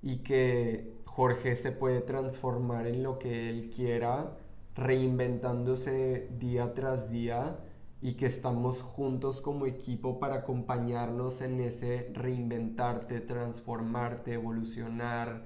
[0.02, 4.38] y que Jorge se puede transformar en lo que él quiera,
[4.76, 7.60] reinventándose día tras día
[8.06, 15.46] y que estamos juntos como equipo para acompañarnos en ese reinventarte, transformarte, evolucionar,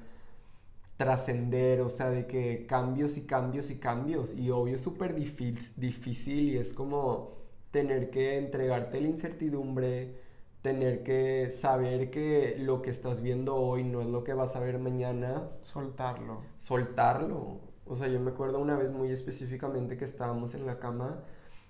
[0.97, 4.35] trascender, o sea, de que cambios y cambios y cambios.
[4.37, 7.37] Y obvio es súper difícil y es como
[7.71, 10.15] tener que entregarte la incertidumbre,
[10.61, 14.59] tener que saber que lo que estás viendo hoy no es lo que vas a
[14.59, 15.47] ver mañana.
[15.61, 16.41] Soltarlo.
[16.57, 17.61] Soltarlo.
[17.85, 21.23] O sea, yo me acuerdo una vez muy específicamente que estábamos en la cama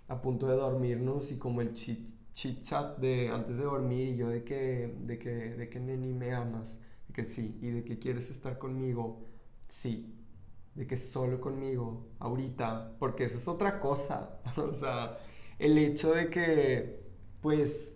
[0.09, 2.09] a punto de dormirnos y como el chit,
[2.63, 6.33] chat de antes de dormir y yo de que, de que, de que Neni me
[6.33, 6.73] amas,
[7.07, 9.25] de que sí, y de que quieres estar conmigo,
[9.67, 10.15] sí,
[10.75, 15.17] de que solo conmigo, ahorita, porque eso es otra cosa, o sea,
[15.59, 17.01] el hecho de que,
[17.41, 17.93] pues,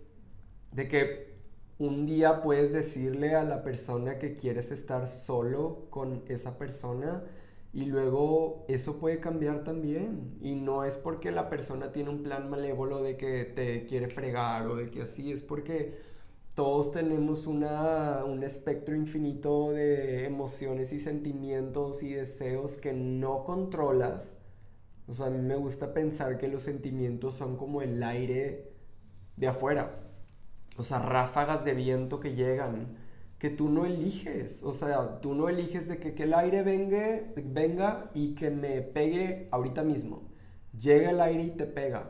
[0.72, 1.34] de que
[1.78, 7.24] un día puedes decirle a la persona que quieres estar solo con esa persona,
[7.74, 10.38] y luego eso puede cambiar también.
[10.40, 14.68] Y no es porque la persona tiene un plan malévolo de que te quiere fregar
[14.68, 15.98] o de que así, es porque
[16.54, 24.38] todos tenemos una, un espectro infinito de emociones y sentimientos y deseos que no controlas.
[25.08, 28.72] O sea, a mí me gusta pensar que los sentimientos son como el aire
[29.36, 30.00] de afuera.
[30.76, 32.98] O sea, ráfagas de viento que llegan
[33.44, 34.62] que tú no eliges.
[34.62, 38.80] O sea, tú no eliges de que, que el aire venga, venga y que me
[38.80, 40.22] pegue ahorita mismo.
[40.80, 42.08] Llega el aire y te pega.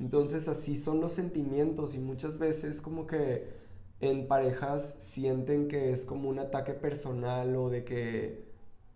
[0.00, 3.46] Entonces así son los sentimientos y muchas veces como que
[4.00, 8.44] en parejas sienten que es como un ataque personal o de que,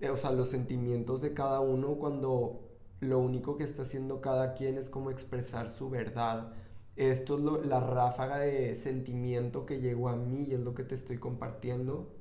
[0.01, 2.63] eh, o sea, los sentimientos de cada uno cuando
[2.99, 6.53] lo único que está haciendo cada quien es como expresar su verdad
[6.97, 10.95] esto es la ráfaga de sentimiento que llegó a mí y es lo que te
[10.95, 12.15] estoy compartiendo.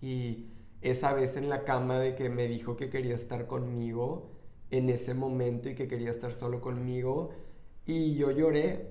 [0.00, 0.48] Y
[0.80, 4.30] esa vez en la cama de que me dijo que quería estar conmigo
[4.70, 7.30] en ese momento y que quería estar solo conmigo.
[7.86, 8.90] Y yo lloré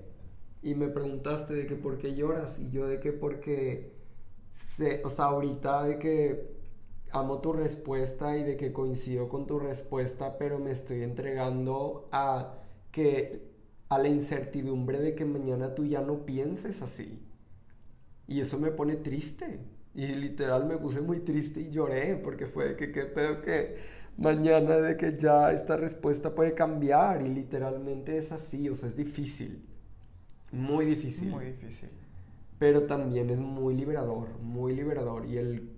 [0.62, 3.93] y me preguntaste de que por qué lloras y yo de que porque,
[5.04, 6.62] o sea, ahorita de que
[7.12, 12.56] amo tu respuesta y de que coincido con tu respuesta, pero me estoy entregando a
[12.91, 13.51] que
[13.91, 17.19] a la incertidumbre de que mañana tú ya no pienses así.
[18.25, 19.60] Y eso me pone triste.
[19.93, 23.75] Y literal me puse muy triste y lloré porque fue de que qué pedo que
[24.17, 28.95] mañana de que ya esta respuesta puede cambiar y literalmente es así, o sea, es
[28.95, 29.62] difícil.
[30.54, 31.30] Muy difícil.
[31.30, 31.89] Muy difícil.
[32.60, 35.69] Pero también es muy liberador, muy liberador y el,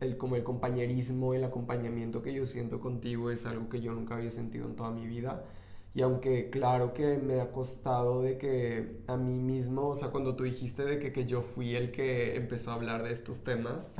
[0.00, 4.16] el como el compañerismo, el acompañamiento que yo siento contigo es algo que yo nunca
[4.16, 5.44] había sentido en toda mi vida
[5.94, 10.34] y aunque claro que me ha costado de que a mí mismo, o sea, cuando
[10.36, 13.94] tú dijiste de que, que yo fui el que empezó a hablar de estos temas,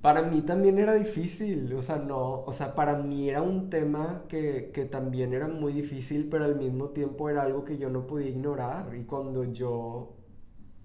[0.00, 4.24] para mí también era difícil, o sea, no, o sea, para mí era un tema
[4.28, 8.06] que, que también era muy difícil, pero al mismo tiempo era algo que yo no
[8.06, 8.94] podía ignorar.
[8.94, 10.14] Y cuando yo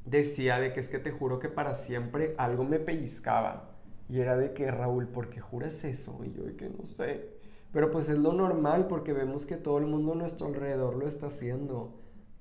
[0.06, 3.72] decía de que es que te juro que para siempre algo me pellizcaba,
[4.10, 6.20] y era de que Raúl, ¿por qué juras eso?
[6.26, 7.43] Y yo de que no sé.
[7.74, 11.08] Pero pues es lo normal porque vemos que todo el mundo a nuestro alrededor lo
[11.08, 12.00] está haciendo.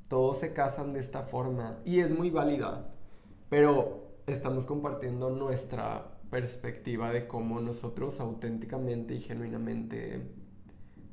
[0.08, 2.92] Todos se casan de esta forma y es muy válida.
[3.48, 10.22] Pero estamos compartiendo nuestra perspectiva de cómo nosotros auténticamente y genuinamente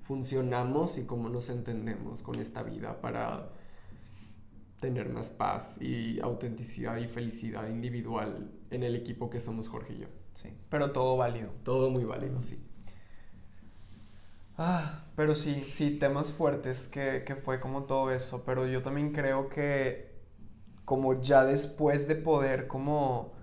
[0.02, 3.52] funcionamos y cómo nos entendemos con esta vida para
[4.82, 10.00] tener más paz y autenticidad y felicidad individual en el equipo que somos Jorge y
[10.00, 10.08] yo.
[10.34, 11.50] Sí, pero todo válido.
[11.64, 12.69] Todo muy válido, sí.
[14.62, 19.14] Ah, pero sí, sí, temas fuertes que, que fue como todo eso, pero yo también
[19.14, 20.12] creo que
[20.86, 23.34] como ya después de poder como,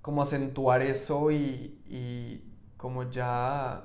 [0.00, 2.44] como acentuar eso y, y
[2.76, 3.84] como ya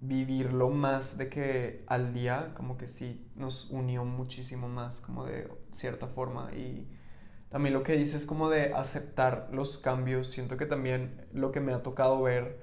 [0.00, 5.48] vivirlo más de que al día, como que sí nos unió muchísimo más, como de
[5.70, 6.52] cierta forma.
[6.52, 6.88] Y
[7.50, 11.72] también lo que dices como de aceptar los cambios, siento que también lo que me
[11.72, 12.60] ha tocado ver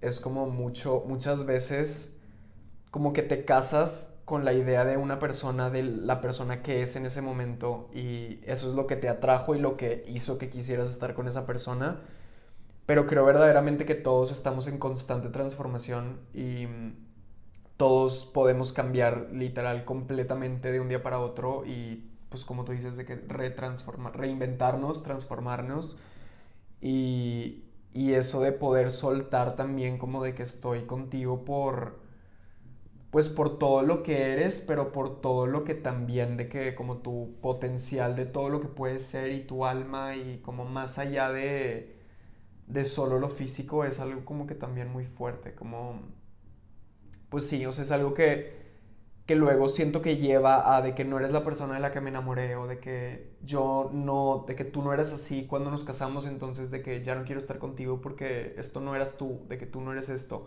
[0.00, 2.15] es como mucho, muchas veces
[2.96, 6.96] como que te casas con la idea de una persona, de la persona que es
[6.96, 10.48] en ese momento y eso es lo que te atrajo y lo que hizo que
[10.48, 12.00] quisieras estar con esa persona.
[12.86, 16.68] Pero creo verdaderamente que todos estamos en constante transformación y
[17.76, 22.96] todos podemos cambiar literal completamente de un día para otro y pues como tú dices
[22.96, 25.98] de que retransformar, reinventarnos, transformarnos
[26.80, 32.05] y, y eso de poder soltar también como de que estoy contigo por
[33.10, 36.98] pues por todo lo que eres, pero por todo lo que también de que como
[36.98, 41.30] tu potencial de todo lo que puedes ser y tu alma y como más allá
[41.32, 41.96] de,
[42.68, 46.00] de solo lo físico es algo como que también muy fuerte, como
[47.28, 48.54] pues sí, o sea, es algo que,
[49.26, 52.00] que luego siento que lleva a de que no eres la persona de la que
[52.00, 55.84] me enamoré o de que yo no, de que tú no eres así cuando nos
[55.84, 59.58] casamos, entonces de que ya no quiero estar contigo porque esto no eras tú, de
[59.58, 60.46] que tú no eres esto,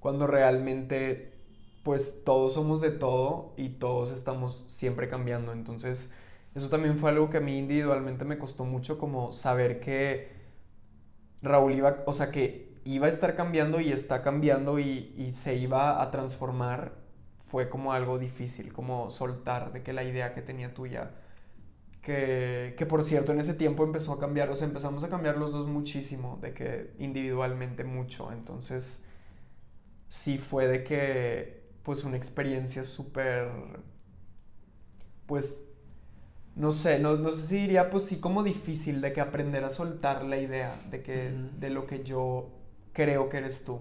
[0.00, 1.37] cuando realmente
[1.82, 5.52] pues todos somos de todo y todos estamos siempre cambiando.
[5.52, 6.12] Entonces,
[6.54, 10.32] eso también fue algo que a mí individualmente me costó mucho como saber que
[11.42, 16.02] Raúl iba, o sea, que iba a estar cambiando y está cambiando y, se iba
[16.02, 16.92] a transformar.
[17.48, 21.12] Fue como algo difícil, como soltar de que la idea que tenía tuya,
[22.02, 25.38] que, que por cierto en ese tiempo empezó a cambiar, o sea, empezamos a cambiar
[25.38, 28.32] los dos muchísimo, de que individualmente mucho.
[28.32, 29.06] Entonces,
[30.08, 31.57] sí fue de que
[31.88, 33.48] pues una experiencia súper,
[35.24, 35.66] pues,
[36.54, 39.70] no sé, no, no, sé si diría, pues sí, como difícil de que aprender a
[39.70, 42.50] soltar la idea de que, de lo que yo
[42.92, 43.80] creo que eres tú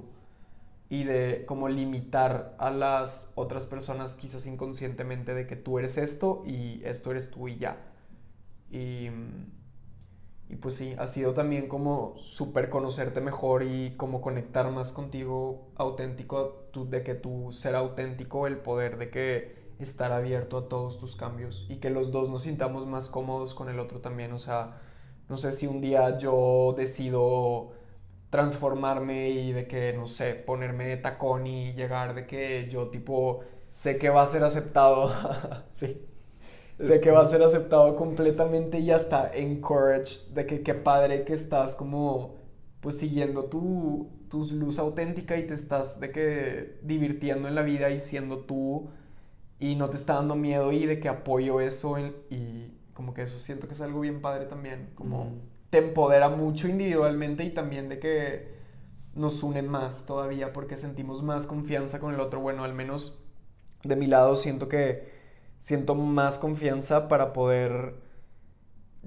[0.90, 6.46] y de como limitar a las otras personas quizás inconscientemente de que tú eres esto
[6.48, 7.76] y esto eres tú y ya.
[8.72, 9.10] Y
[10.50, 15.68] y pues sí, ha sido también como súper conocerte mejor y como conectar más contigo
[15.76, 21.16] auténtico, de que tu ser auténtico, el poder de que estar abierto a todos tus
[21.16, 24.32] cambios y que los dos nos sintamos más cómodos con el otro también.
[24.32, 24.80] O sea,
[25.30, 27.74] no sé si un día yo decido
[28.30, 33.42] transformarme y de que, no sé, ponerme de tacón y llegar de que yo tipo
[33.74, 35.12] sé que va a ser aceptado.
[35.74, 36.07] sí
[36.80, 41.34] sé que va a ser aceptado completamente y hasta encouraged de que qué padre que
[41.34, 42.36] estás como
[42.82, 47.90] pues siguiendo tu, tu luz auténtica y te estás de que divirtiendo en la vida
[47.90, 48.90] y siendo tú
[49.60, 53.38] y no te está dando miedo y de que apoyo eso y como que eso
[53.40, 55.34] siento que es algo bien padre también, como
[55.70, 58.58] te empodera mucho individualmente y también de que
[59.14, 63.24] nos une más todavía porque sentimos más confianza con el otro, bueno, al menos
[63.84, 65.17] de mi lado siento que
[65.68, 67.96] siento más confianza para poder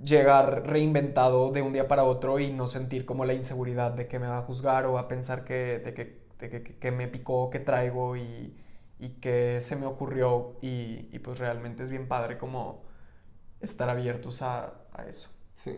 [0.03, 4.19] llegar reinventado de un día para otro y no sentir como la inseguridad de que
[4.19, 8.17] me va a juzgar o a pensar que, de que, que, me picó, que traigo
[8.17, 8.55] y,
[8.99, 12.83] y qué se me ocurrió y, y pues realmente es bien padre como
[13.61, 15.31] estar abiertos a, a eso.
[15.55, 15.77] Sí.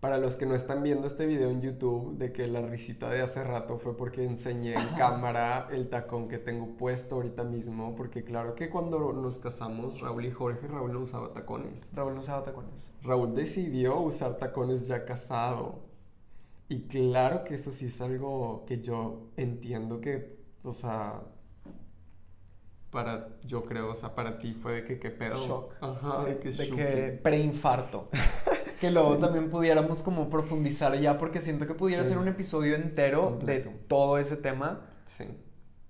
[0.00, 3.20] Para los que no están viendo este video en YouTube, de que la risita de
[3.20, 8.24] hace rato fue porque enseñé en cámara el tacón que tengo puesto ahorita mismo, porque
[8.24, 11.86] claro que cuando nos casamos, Raúl y Jorge, Raúl no usaba tacones.
[11.92, 12.90] Raúl no usaba tacones.
[13.02, 15.80] Raúl decidió usar tacones ya casado.
[16.70, 21.20] Y claro que eso sí es algo que yo entiendo que, o sea,
[22.90, 25.46] para, yo creo, o sea, para ti fue de que qué pedo.
[25.46, 25.74] Shock.
[25.82, 26.76] Ajá, Sí, de que de shock.
[26.76, 28.08] que preinfarto.
[28.80, 32.10] que luego también pudiéramos como profundizar ya, porque siento que pudiera Sí.
[32.10, 33.68] ser un episodio entero Completo.
[33.70, 34.80] de todo ese tema.
[35.06, 35.24] Sí.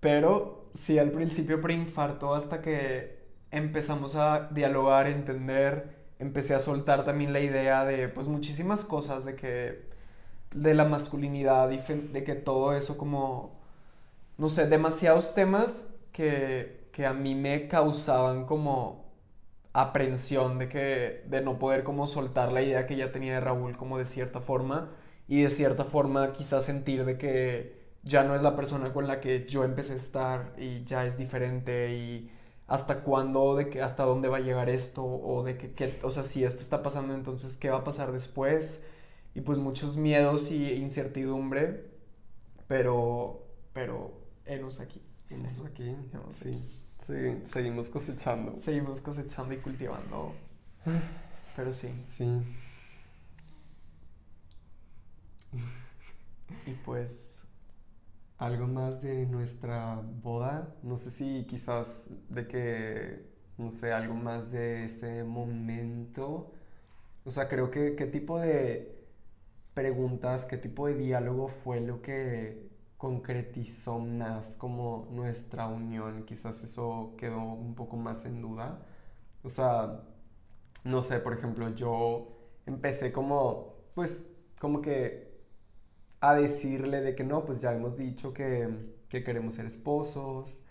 [0.00, 3.20] Pero sí, al principio preinfarto hasta que
[3.50, 9.36] empezamos a dialogar, entender, empecé a soltar también la idea de pues muchísimas cosas de
[9.36, 9.88] que
[10.54, 13.60] de la masculinidad y de que todo eso como
[14.38, 19.09] no sé, demasiados temas que, que a mí me causaban como
[19.72, 23.76] aprensión de que de no poder como soltar la idea que ya tenía de Raúl
[23.76, 24.90] como de cierta forma
[25.28, 29.20] y de cierta forma quizás sentir de que ya no es la persona con la
[29.20, 32.30] que yo empecé a estar y ya es diferente y
[32.66, 36.10] hasta cuándo, de que hasta dónde va a llegar esto o de que, que- o
[36.10, 38.82] sea, si esto está pasando, entonces qué va a pasar después
[39.34, 41.84] y pues muchos miedos y incertidumbre,
[42.68, 44.12] pero, pero,
[44.44, 45.02] enos aquí.
[45.28, 45.88] Estamos aquí.
[46.04, 46.64] Estamos Sí.
[47.10, 48.58] Sí, seguimos cosechando.
[48.60, 50.34] Seguimos cosechando y cultivando,
[51.56, 52.24] pero sí, Sí.
[56.66, 57.44] y pues
[58.38, 60.74] Algo más de nuestra boda.
[60.82, 63.26] No sé si quizás de que,
[63.58, 66.52] no sé, algo más de ese momento.
[67.24, 68.96] O sea, creo que qué tipo de
[69.74, 72.69] preguntas, qué tipo de diálogo fue lo que
[73.00, 76.24] concretizó más como nuestra unión.
[76.26, 78.86] Quizás eso quedó un poco más en duda.
[79.42, 80.02] O sea,
[80.84, 82.28] no sé, por ejemplo, yo
[82.66, 84.26] empecé como, pues,
[84.60, 85.30] como que
[86.20, 88.68] a decirle de que no, pues ya hemos dicho que,
[89.08, 90.62] que queremos ser esposos,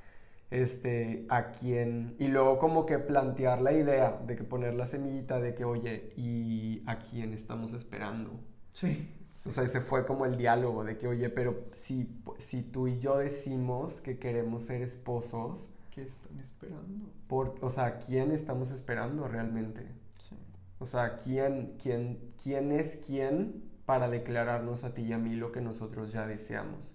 [0.51, 5.39] este, a quién, y luego como que plantear la idea de que poner la semillita
[5.39, 8.39] de que, oye, ¿y a quién estamos esperando?
[8.73, 9.09] sí,
[9.45, 12.99] O sea, ese fue como el diálogo de que, oye, pero si, si tú y
[12.99, 17.05] yo decimos que queremos ser esposos, ¿qué están esperando?
[17.27, 19.81] por, o sea, ¿a quién estamos esperando realmente?
[20.27, 20.35] Sí.
[20.79, 25.51] O sea, ¿quién, quién, quién es quién para declararnos a ti y a mí lo
[25.51, 26.93] que nosotros ya deseamos?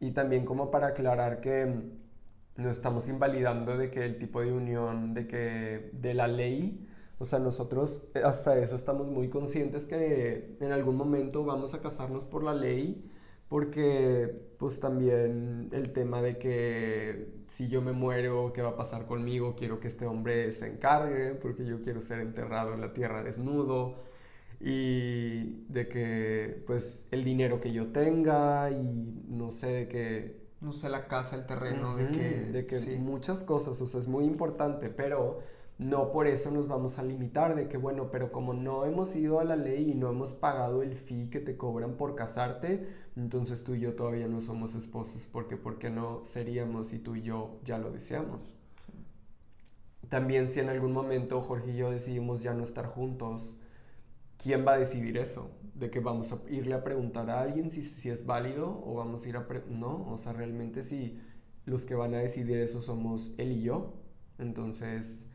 [0.00, 4.52] Y también como para aclarar que mm, no estamos invalidando de que el tipo de
[4.52, 6.87] unión, de que de la ley,
[7.18, 11.80] o sea, nosotros eh, hasta eso estamos muy conscientes que en algún momento vamos a
[11.80, 13.04] casarnos por la ley,
[13.48, 19.06] porque pues también el tema de que si yo me muero, ¿qué va a pasar
[19.06, 19.56] conmigo?
[19.56, 23.96] Quiero que este hombre se encargue, porque yo quiero ser enterrado en la tierra desnudo
[24.60, 28.76] y de que pues el dinero que yo tenga y
[29.28, 32.52] no sé, de que No sé, la casa, el terreno, de Ujú, que...
[32.52, 32.96] de que sí.
[32.96, 35.40] muchas cosas, o sea, es muy importante, pero
[35.78, 39.38] no por eso nos vamos a limitar de que, bueno, pero como no hemos ido
[39.38, 43.62] a la ley y no hemos pagado el fee que te cobran por casarte, entonces
[43.62, 47.60] tú y yo todavía no somos esposos, porque ¿por no seríamos si tú y yo
[47.64, 48.56] ya lo deseamos?
[50.08, 53.54] También si en algún momento Jorge y yo decidimos ya no estar juntos,
[54.42, 55.50] ¿quién va a decidir eso?
[55.74, 59.24] De que vamos a irle a preguntar a alguien si, si es válido o vamos
[59.24, 59.46] a ir a...
[59.68, 61.20] no, o sea, realmente si
[61.66, 63.94] los que van a decidir eso somos él y yo.
[64.38, 65.27] Entonces,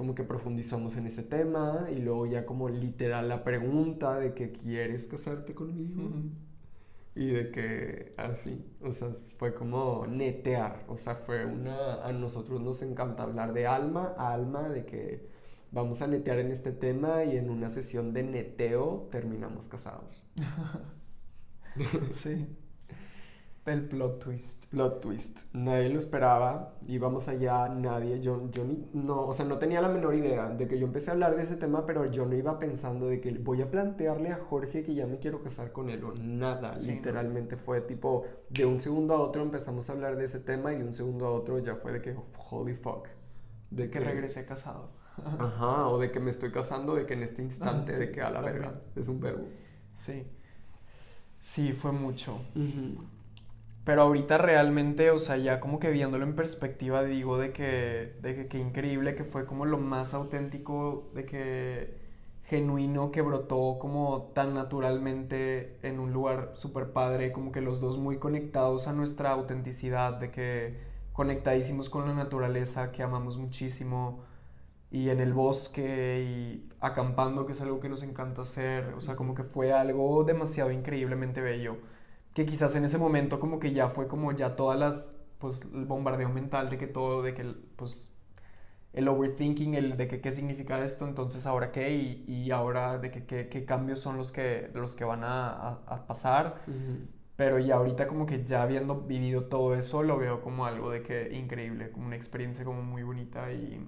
[0.00, 4.50] como que profundizamos en ese tema y luego ya como literal la pregunta de que
[4.50, 6.08] quieres casarte conmigo.
[7.14, 12.62] Y de que así, o sea, fue como netear, o sea, fue una, a nosotros
[12.62, 15.28] nos encanta hablar de alma a alma, de que
[15.70, 20.26] vamos a netear en este tema y en una sesión de neteo terminamos casados.
[22.12, 22.48] Sí.
[23.66, 24.64] El plot twist.
[24.70, 29.58] Plot twist, nadie lo esperaba, íbamos allá, nadie, yo, yo ni, no, o sea, no
[29.58, 32.24] tenía la menor idea de que yo empecé a hablar de ese tema, pero yo
[32.24, 35.72] no iba pensando de que voy a plantearle a Jorge que ya me quiero casar
[35.72, 36.94] con él o nada, Sí, no.
[36.94, 40.78] literalmente fue tipo, de un segundo a otro empezamos a hablar de ese tema y
[40.78, 42.14] de un segundo a otro ya fue de que,
[42.50, 43.08] holy fuck,
[43.70, 44.90] De que regresé casado.
[45.38, 48.12] Ajá, o de que me estoy casando, de que en este instante, Ah, de sí,
[48.12, 48.54] que a la también.
[48.62, 49.44] verga, es un verbo.
[49.96, 50.24] Sí.
[51.40, 52.38] Sí, fue mucho.
[53.90, 58.36] Pero ahorita realmente, o sea, ya como que viéndolo en perspectiva, digo de que, de
[58.36, 61.98] que qué increíble que fue como lo más auténtico, de que
[62.44, 67.98] genuino que brotó como tan naturalmente en un lugar súper padre, como que los dos
[67.98, 70.78] muy conectados a nuestra autenticidad, de que
[71.12, 74.22] conectadísimos con la naturaleza, que amamos muchísimo,
[74.92, 79.16] y en el bosque y acampando, que es algo que nos encanta hacer, o sea,
[79.16, 81.78] como que fue algo demasiado increíblemente bello,
[82.34, 85.84] que quizás en ese momento como que ya fue como ya todas las, pues el
[85.84, 87.44] bombardeo mental de que todo, de que
[87.76, 88.14] pues
[88.92, 93.10] el overthinking, el de que qué significa esto, entonces ahora qué y, y ahora de
[93.10, 96.62] que qué cambios son los que, los que van a, a, pasar.
[97.36, 101.02] Pero ya ahorita como que ya habiendo vivido todo eso, lo veo como algo de
[101.02, 103.80] que increíble, como una experiencia como muy bonita y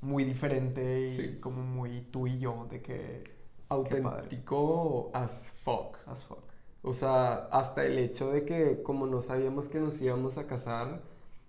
[0.00, 3.42] muy diferente y como muy tú y yo, de que...
[3.68, 5.96] Auténtico as fuck.
[6.06, 6.51] As fuck.
[6.82, 11.02] O sea, hasta el hecho de que como no sabíamos que nos íbamos a casar,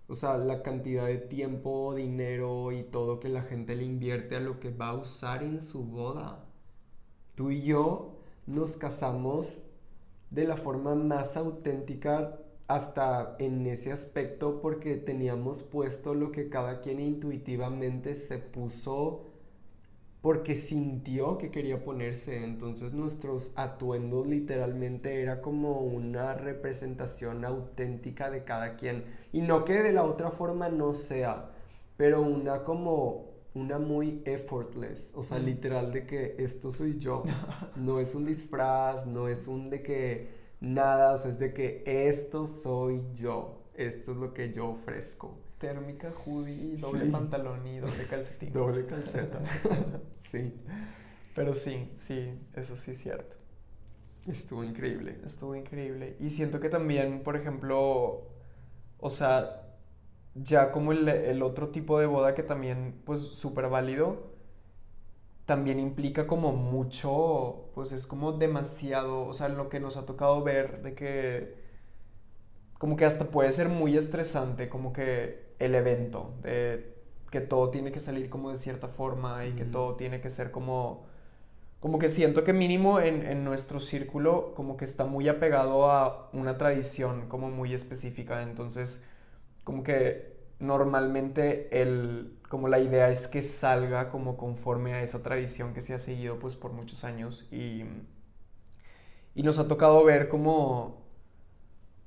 [0.08, 4.40] o sea, la cantidad de tiempo, dinero y todo que la gente le invierte a
[4.40, 6.46] lo que va a usar en su boda.
[7.36, 9.64] Tú y yo nos casamos
[10.30, 16.82] de la forma más auténtica hasta en ese aspecto porque teníamos puesto lo que cada
[16.82, 19.26] quien intuitivamente se puso
[20.24, 22.46] porque sintió que quería ponerse.
[22.46, 29.04] Entonces nuestros atuendos literalmente era como una representación auténtica de cada quien.
[29.34, 31.52] Y no que de la otra forma no sea,
[31.98, 37.24] pero una como una muy effortless, o sea, literal de que esto soy yo.
[37.76, 40.30] No es un disfraz, no es un de que
[40.62, 43.60] nada, o sea, es de que esto soy yo.
[43.76, 45.38] Esto es lo que yo ofrezco.
[45.64, 48.52] Térmica, hoodie, doble pantalón y doble calcetín.
[48.54, 49.40] Doble calceta.
[50.30, 50.54] sí.
[51.34, 53.38] Pero sí, sí, eso sí es cierto.
[54.28, 55.22] Estuvo increíble.
[55.26, 56.18] Estuvo increíble.
[56.20, 58.28] Y siento que también, por ejemplo,
[59.00, 59.78] o sea,
[60.36, 64.34] ya como el, otro tipo de boda que también, pues, súper válido,
[65.46, 70.44] también implica como mucho, pues es como demasiado, o sea, lo que nos ha tocado
[70.44, 71.63] ver de que,
[72.84, 76.94] como que hasta puede ser muy estresante, como que el evento, de
[77.32, 80.52] que todo tiene que salir como de cierta forma y que todo tiene que ser
[80.52, 81.06] como,
[81.80, 86.30] como que siento que mínimo en, en nuestro círculo como que está muy apegado a
[86.34, 89.06] una tradición como muy específica, entonces
[89.64, 95.74] como que normalmente el, como la idea es que salga como conforme a esa tradición
[95.74, 97.86] que se ha seguido pues por muchos años y,
[99.36, 101.02] y nos ha tocado ver como,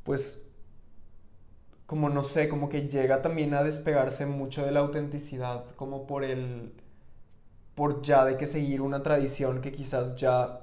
[0.05, 0.46] pues,
[1.87, 6.25] como no sé, como que llega también a despegarse mucho de la autenticidad, como por
[6.25, 6.73] el,
[7.75, 10.61] por ya de que seguir una tradición que quizás ya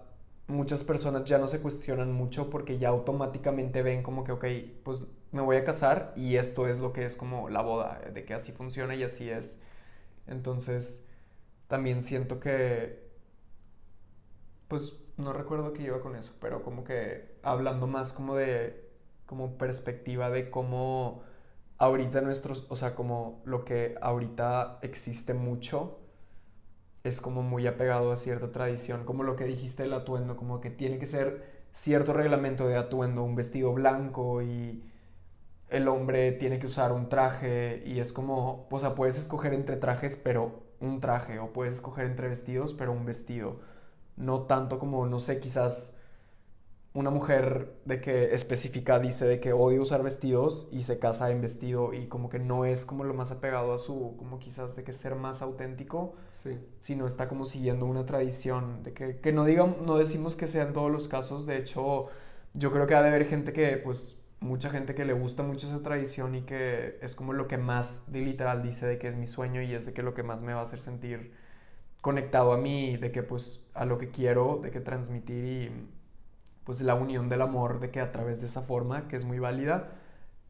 [0.47, 4.45] muchas personas ya no se cuestionan mucho porque ya automáticamente ven como que, ok,
[4.83, 8.25] pues me voy a casar y esto es lo que es como la boda, de
[8.25, 9.57] que así funciona y así es.
[10.27, 11.05] Entonces,
[11.67, 13.03] también siento que,
[14.67, 18.82] pues no recuerdo que iba con eso, pero como que hablando más como de,
[19.33, 21.23] como perspectiva de cómo
[21.79, 25.97] ahorita nuestros, o sea, como lo que ahorita existe mucho
[27.03, 30.69] es como muy apegado a cierta tradición, como lo que dijiste el atuendo, como que
[30.69, 34.83] tiene que ser cierto reglamento de atuendo, un vestido blanco y
[35.69, 39.77] el hombre tiene que usar un traje y es como, o sea, puedes escoger entre
[39.77, 43.61] trajes, pero un traje, o puedes escoger entre vestidos, pero un vestido.
[44.15, 45.92] No tanto como, no sé, quizás
[46.93, 51.41] una mujer de que específica dice de que odia usar vestidos y se casa en
[51.41, 54.83] vestido y como que no es como lo más apegado a su, como quizás de
[54.83, 56.59] que ser más auténtico, sí.
[56.77, 60.73] sino está como siguiendo una tradición, de que, que no digamos, no decimos que sean
[60.73, 62.09] todos los casos, de hecho
[62.53, 65.65] yo creo que ha de haber gente que pues mucha gente que le gusta mucho
[65.65, 69.15] esa tradición y que es como lo que más de literal dice de que es
[69.15, 71.33] mi sueño y es de que lo que más me va a hacer sentir
[72.01, 75.71] conectado a mí, de que pues a lo que quiero, de que transmitir y
[76.63, 79.39] pues la unión del amor, de que a través de esa forma, que es muy
[79.39, 79.91] válida,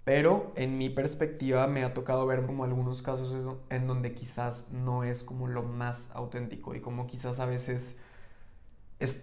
[0.04, 5.04] pero en mi perspectiva me ha tocado ver como algunos casos en donde quizás no
[5.04, 7.98] es como lo más auténtico y como quizás a veces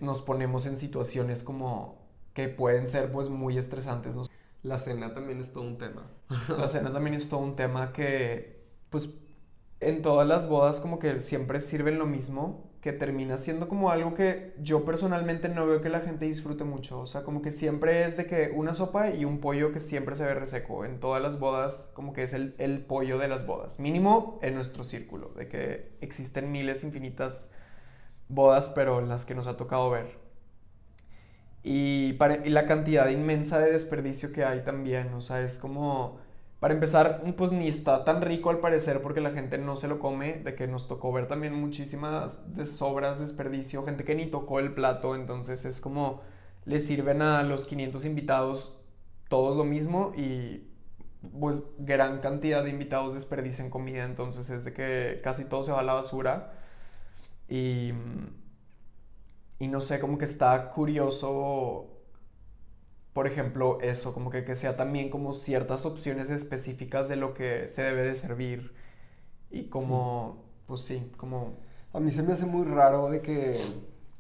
[0.01, 1.99] nos ponemos en situaciones como
[2.35, 4.15] que pueden ser pues muy estresantes.
[4.63, 6.11] La cena también es todo un tema.
[6.49, 9.15] La cena también es todo un tema que, pues,
[9.81, 14.15] en todas las bodas como que siempre sirven lo mismo, que termina siendo como algo
[14.15, 17.01] que yo personalmente no veo que la gente disfrute mucho.
[17.01, 20.17] O sea, como que siempre es de que una sopa y un pollo que siempre
[20.17, 20.85] se ve reseco.
[20.85, 23.79] En todas las bodas, como que es el, el pollo de las bodas.
[23.79, 27.51] Mínimo en nuestro círculo, de que existen miles infinitas
[28.29, 30.21] bodas, pero en las que nos ha tocado ver.
[31.63, 32.17] Y,
[32.47, 36.19] la cantidad inmensa de desperdicio que hay también, o sea, es como,
[36.61, 39.99] para empezar, pues ni está tan rico al parecer porque la gente no se lo
[39.99, 44.61] come, de que nos tocó ver también muchísimas de sobras, desperdicio, gente que ni tocó
[44.61, 46.21] el plato, entonces es como,
[46.67, 48.79] le sirven a los 500 invitados
[49.29, 50.67] todos lo mismo y
[51.39, 55.81] pues gran cantidad de invitados desperdician comida, entonces es de que casi todo se va
[55.81, 56.53] a la basura.
[57.49, 57.93] Y,
[59.59, 62.00] y no sé, como que está curioso,
[63.21, 67.69] por ejemplo, eso, como que, que sea también como ciertas opciones específicas de lo que
[67.69, 68.73] se debe de servir.
[69.51, 71.59] Y como, pues sí, como...
[71.93, 73.61] A mí se me hace muy raro de que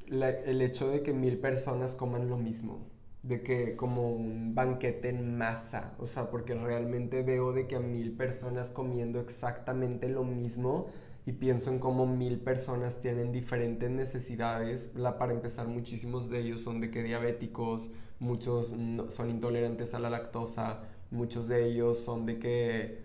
[0.07, 2.91] el hecho de que mil personas coman lo mismo
[3.23, 7.81] de que como un banquete en masa, o sea, porque realmente veo de que a
[7.81, 10.89] mil personas comiendo exactamente lo mismo
[11.31, 14.91] y pienso en cómo mil personas tienen diferentes necesidades.
[14.97, 18.75] La, para empezar, muchísimos de ellos son de que diabéticos, muchos
[19.11, 23.05] son intolerantes a la lactosa, muchos de ellos son de que,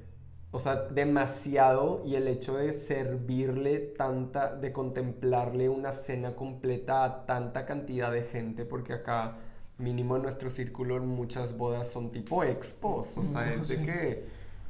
[0.50, 7.28] o sea, demasiado y el hecho de servirle tanta, de contemplarle una cena completa a
[7.28, 9.38] tanta cantidad de gente, porque acá
[9.78, 14.26] mínimo en nuestro círculo muchas bodas son tipo expos, o sea, es de que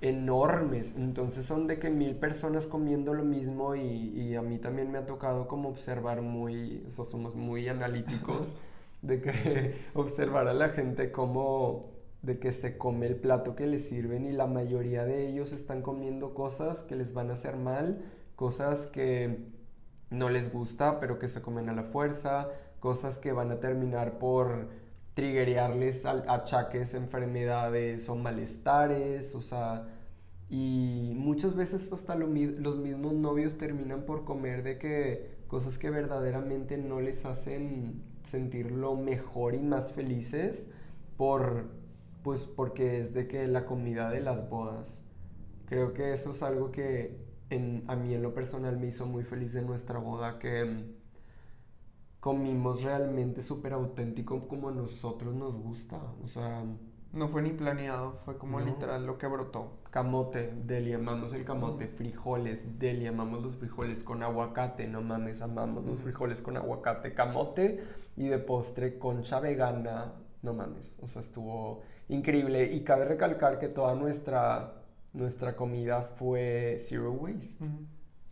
[0.07, 4.99] enormes, entonces son de que mil personas comiendo lo mismo y, a mí también me
[4.99, 8.55] ha tocado como observar muy, o sea, somos muy analíticos,
[9.01, 11.91] de que observar a la gente como
[12.21, 15.81] de que se come el plato que les sirven y la mayoría de ellos están
[15.81, 18.03] comiendo cosas que les van a hacer mal,
[18.35, 19.47] cosas que
[20.11, 22.49] no les gusta pero que se comen a la fuerza,
[22.79, 24.69] cosas que van a terminar por
[25.15, 29.87] triggerearles achaques, enfermedades o malestares, o sea,
[30.49, 36.77] y muchas veces hasta los mismos novios terminan por comer de que cosas que verdaderamente
[36.77, 40.67] no les hacen sentir lo mejor y más felices
[41.17, 41.65] por
[42.23, 45.03] pues porque es de que la comida de las bodas.
[45.67, 47.23] Creo que eso es algo que
[47.87, 50.95] a mí en lo personal me hizo muy feliz de nuestra boda que
[52.19, 56.01] comimos realmente súper auténtico como a nosotros nos gusta.
[56.23, 56.63] O sea...
[57.15, 59.71] No fue ni planeado, fue como literal lo que brotó.
[59.89, 61.87] Camote, deli, amamos el camote.
[61.87, 64.85] Frijoles, deli, amamos los frijoles con aguacate.
[64.89, 67.13] No mames, amamos los frijoles con aguacate.
[67.13, 67.81] Camote
[68.17, 70.11] y de postre concha vegana.
[70.41, 72.73] No mames, o sea, estuvo increíble.
[72.73, 74.73] Y cabe recalcar que toda nuestra,
[75.13, 77.65] nuestra comida fue zero waste.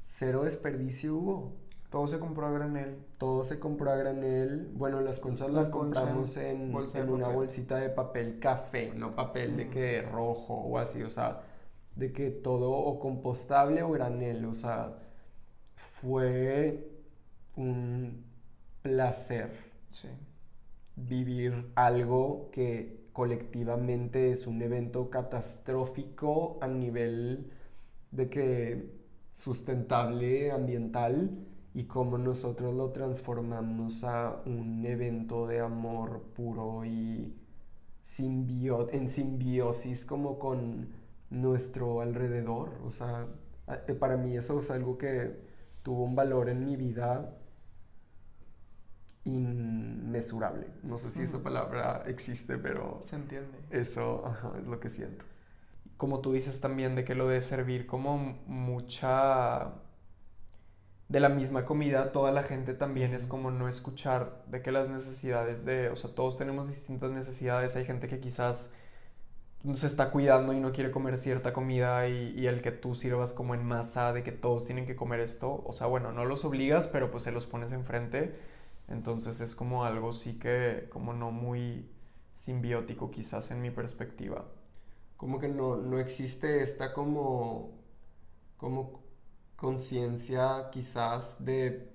[0.04, 1.54] Cero desperdicio hubo.
[1.94, 2.98] Todo se compró a granel.
[3.20, 4.72] Todo se compró a granel.
[4.74, 9.66] Bueno, las conchas las compramos en, en una bolsita de papel café, no papel de
[9.66, 9.70] mm.
[9.70, 11.44] que rojo o así, o sea,
[11.96, 14.96] de que todo o compostable o granel, o sea,
[15.76, 16.84] fue
[17.58, 18.26] un
[18.82, 19.52] placer
[20.96, 27.52] vivir algo que colectivamente es un evento catastrófico a nivel
[28.10, 28.90] de que
[29.34, 37.36] sustentable ambiental y cómo nosotros lo transformamos a un evento de amor puro y
[38.20, 40.90] en simbiosis como con
[41.30, 42.80] nuestro alrededor.
[42.86, 43.28] O sea,
[43.88, 45.40] eh, para mí eso es algo que
[45.82, 47.38] tuvo un valor en mi vida
[49.26, 50.68] inmesurable.
[50.84, 53.02] No sé si esa palabra existe, pero...
[53.04, 53.58] Se entiende.
[53.72, 54.24] Eso
[54.60, 55.26] es lo que siento.
[55.98, 59.74] Como tú dices también de que lo de servir como mucha
[61.10, 64.90] de la misma comida, toda la gente también es como no escuchar de que las
[64.90, 68.72] necesidades de, o sea, todos tenemos distintas necesidades, hay gente que quizás
[69.74, 73.54] se está cuidando y no quiere comer cierta comida y, el que tú sirvas como
[73.54, 76.88] en masa de que todos tienen que comer esto, o sea, bueno, no los obligas,
[76.88, 78.36] pero pues se los pones enfrente,
[78.90, 81.90] entonces es como algo sí que como no muy
[82.34, 84.46] simbiótico quizás en mi perspectiva.
[85.16, 87.72] Como que no, no existe esta como,
[88.58, 89.03] como
[89.64, 91.88] conciencia quizás de,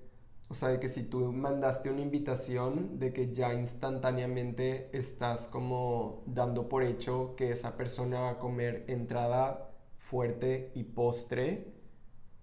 [0.49, 6.67] o sea, que si tú mandaste una invitación, de que ya instantáneamente estás como dando
[6.67, 11.73] por hecho que esa persona va a comer entrada fuerte y postre,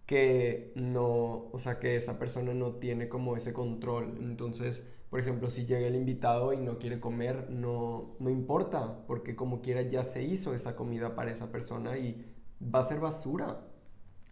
[0.06, 4.18] que no, o sea, que esa persona no tiene como ese control.
[4.20, 9.34] Entonces, por ejemplo, si llega el invitado y no quiere comer, no, no importa, porque
[9.34, 12.24] como quiera ya se hizo esa comida para esa persona y
[12.62, 13.75] va a ser basura.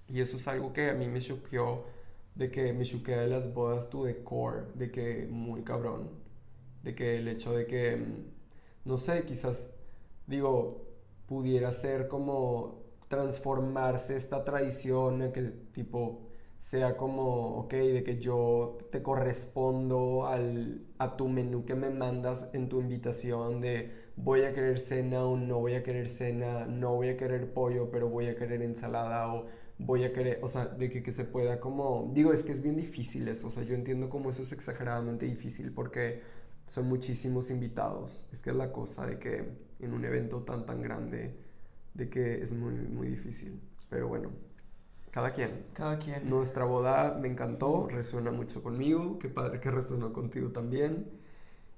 [0.09, 1.85] Y eso es algo que a mí me choqueó,
[2.35, 6.11] de que me choquea de las bodas tu decor, de que muy cabrón,
[6.83, 9.71] de que el hecho de que, mm, no sé, quizás,
[10.27, 10.87] digo,
[11.27, 15.43] pudiera ser como transformarse esta tradición, que
[15.73, 16.23] tipo
[16.59, 22.49] sea como, ok, de que yo te correspondo al, a tu menú que me mandas
[22.55, 26.95] en tu invitación de voy a querer cena o no voy a querer cena, no
[26.95, 29.47] voy a querer pollo, pero voy a querer ensalada o
[29.79, 32.63] voy a querer, o sea, de que, que, se pueda como, digo, es que es
[32.63, 36.23] bien difícil eso, o sea, yo entiendo cómo eso es exageradamente difícil porque
[36.69, 39.45] son muchísimos invitados, es que es la cosa de que
[39.81, 41.35] en un evento tan tan grande
[41.95, 43.61] de que es muy, muy difícil.
[43.89, 44.31] Pero bueno,
[45.11, 45.65] cada quien.
[45.73, 46.29] Cada quien.
[46.29, 51.07] Nuestra boda me encantó, resuena mucho conmigo, qué padre que resonó contigo también.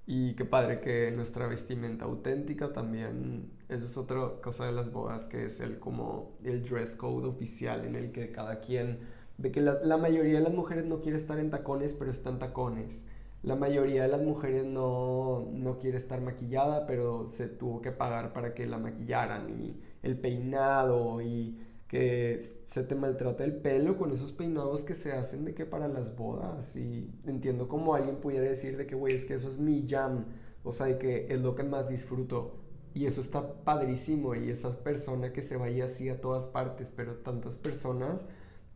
[0.07, 5.25] Y qué padre que nuestra vestimenta auténtica también, eso es otra cosa de las bodas,
[5.25, 9.01] que es el como el dress code oficial en el que cada quien,
[9.39, 12.39] ve que la, la mayoría de las mujeres no quiere estar en tacones, pero están
[12.39, 13.05] tacones.
[13.43, 18.33] La mayoría de las mujeres no, no quiere estar maquillada, pero se tuvo que pagar
[18.33, 24.11] para que la maquillaran y el peinado y que se te maltrata el pelo con
[24.13, 26.75] esos peinados que se hacen de que para las bodas.
[26.77, 30.25] Y entiendo como alguien pudiera decir de que güey es que eso es mi jam.
[30.65, 32.66] O sea de que es lo que más disfruto
[32.97, 37.17] y eso está padrísimo y esa persona que se vaya así a todas partes pero
[37.17, 38.25] tantas personas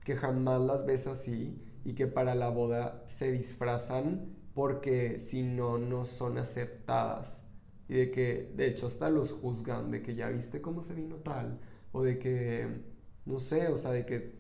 [0.05, 5.79] que jamás las ves así y que para la boda se disfrazan porque si no
[5.79, 7.47] no son aceptadas.
[7.89, 11.17] Y de que de hecho hasta los juzgan de que ya viste cómo se vino
[11.17, 11.59] tal
[11.93, 12.69] o de que
[13.25, 14.35] no sé, o sea, de que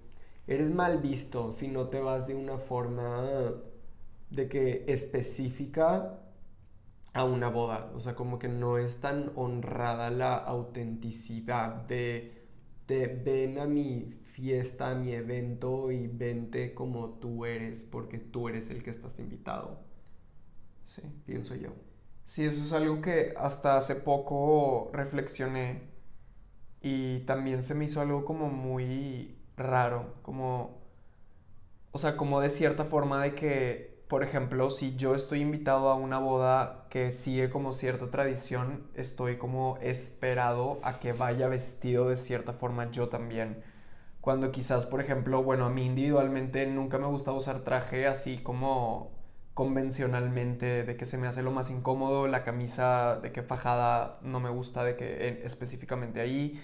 [0.46, 3.54] eres mal visto si no te vas de una forma
[4.28, 6.19] de que específica
[7.12, 7.90] a una boda.
[7.94, 12.32] O sea, como que no es tan honrada la autenticidad de,
[12.88, 18.48] de ven a mi fiesta, a mi evento y vente como tú eres, porque tú
[18.48, 19.78] eres el que estás invitado.
[20.84, 21.02] Sí.
[21.26, 21.70] Pienso yo.
[22.24, 25.82] Sí, eso es algo que hasta hace poco reflexioné
[26.82, 30.78] y también se me hizo algo como muy raro, como,
[31.92, 35.94] o sea, como de cierta forma de que, por ejemplo, si yo estoy invitado a
[35.94, 42.16] una boda que sigue como cierta tradición, estoy como esperado a que vaya vestido de
[42.16, 43.62] cierta forma yo también.
[44.20, 49.12] Cuando quizás, por ejemplo, bueno, a mí individualmente nunca me gusta usar traje así como
[49.54, 54.40] convencionalmente, de que se me hace lo más incómodo, la camisa de que fajada no
[54.40, 56.60] me gusta, de que específicamente ahí,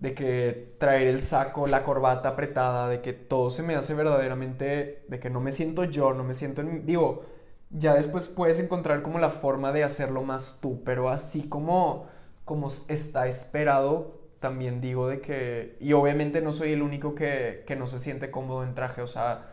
[0.00, 5.04] de que traer el saco, la corbata apretada, de que todo se me hace verdaderamente,
[5.08, 6.86] de que no me siento yo, no me siento en...
[6.86, 7.24] Digo,
[7.70, 12.06] ya después puedes encontrar como la forma de hacerlo más tú, pero así como,
[12.44, 17.76] como está esperado, también digo de que, y obviamente no soy el único que, que
[17.76, 19.50] no se siente cómodo en traje, o sea,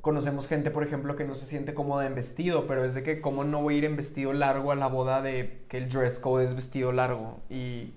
[0.00, 3.20] Conocemos gente, por ejemplo, que no se siente cómoda en vestido, pero es de que
[3.20, 6.18] cómo no voy a ir en vestido largo a la boda de que el dress
[6.18, 7.40] code es vestido largo.
[7.50, 7.92] Y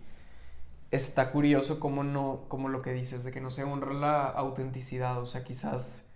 [0.96, 5.20] está curioso cómo no, como lo que dices, de que no se honra la autenticidad.
[5.22, 6.10] O sea, quizás,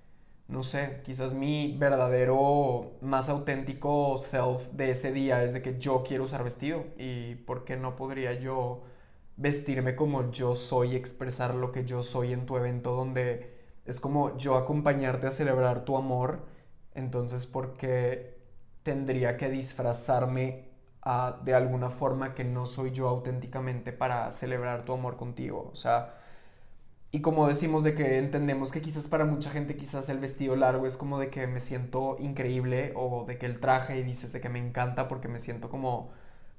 [0.48, 6.04] no sé, quizás mi verdadero, más auténtico self de ese día es de que yo
[6.08, 6.86] quiero usar vestido.
[6.98, 8.84] Y por qué no podría yo
[9.38, 14.38] vestirme como yo soy, expresar lo que yo soy en tu evento donde es como
[14.38, 16.46] yo acompañarte a celebrar tu amor,
[16.94, 18.38] entonces porque
[18.84, 20.67] tendría que disfrazarme
[21.44, 26.16] de alguna forma que no soy yo auténticamente para celebrar tu amor contigo, o sea,
[27.12, 30.86] y como decimos de que entendemos que quizás para mucha gente quizás el vestido largo
[30.88, 34.42] es como de que me siento increíble o de que el traje y dices de
[34.42, 36.12] que me encanta porque me siento como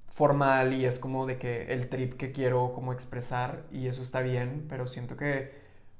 [0.08, 4.20] formal y es como de que el trip que quiero como expresar y eso está
[4.20, 5.52] bien, pero siento que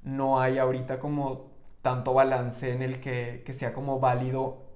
[0.02, 1.50] no hay ahorita como
[1.82, 4.66] tanto balance en el que, sea como válido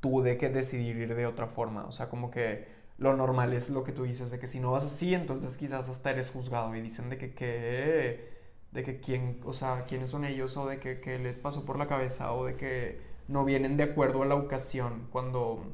[0.00, 1.84] tú de que decidir ir de otra forma.
[1.86, 2.66] O sea, como que
[3.02, 5.88] lo normal es lo que tú dices, de que si no vas así, entonces quizás
[5.88, 8.32] hasta eres juzgado y dicen de que, que
[8.72, 11.88] de que quién, o sea, quiénes son ellos o de que, les pasó por la
[11.88, 15.64] cabeza o de que no vienen de acuerdo a la ocasión cuando,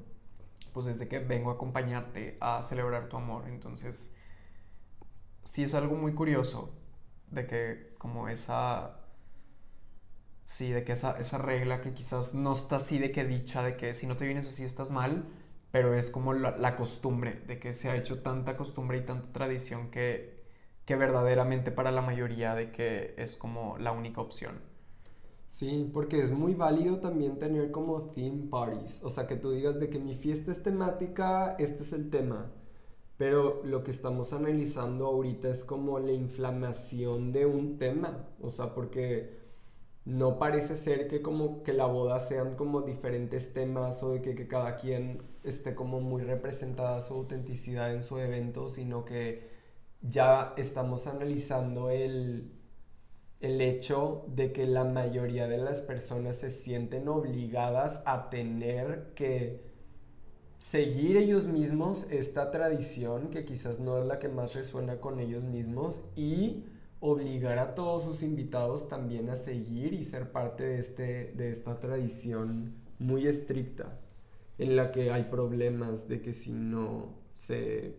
[0.73, 3.45] pues desde que vengo a acompañarte a celebrar tu amor.
[3.49, 4.13] Entonces,
[5.45, 6.75] sí es algo muy curioso
[7.31, 8.99] de que como esa
[10.49, 13.77] Sí, de que esa, esa regla que quizás no está así de que dicha, de
[13.77, 15.27] que si no te vienes así estás mal,
[15.71, 19.91] pero es como la, costumbre, de que se ha hecho tanta costumbre y tanta tradición
[19.91, 20.43] que,
[20.85, 24.57] que verdaderamente para la mayoría de que es como la única opción.
[25.49, 29.81] Sí, porque es muy válido también tener como theme parties, o sea, que tú digas
[29.81, 32.53] de que mi fiesta es temática, este es el tema,
[33.17, 38.75] pero lo que estamos analizando ahorita es como la inflamación de un tema, o sea,
[38.75, 39.38] porque
[40.09, 44.49] no parece ser que como que la boda sean como diferentes temas o de que,
[44.49, 49.51] cada quien esté como muy representada su autenticidad en su evento, sino que
[50.01, 52.53] ya estamos analizando el,
[53.41, 59.61] el hecho de que la mayoría de las personas se sienten obligadas a tener que
[60.59, 65.45] seguir ellos mismos esta tradición que quizás no es la que más resuena con ellos
[65.45, 66.65] mismos y
[67.01, 71.79] obligar a todos sus invitados también a seguir y ser parte de, este, de esta
[71.79, 73.99] tradición muy estricta,
[74.59, 77.97] en la que hay problemas de que si no se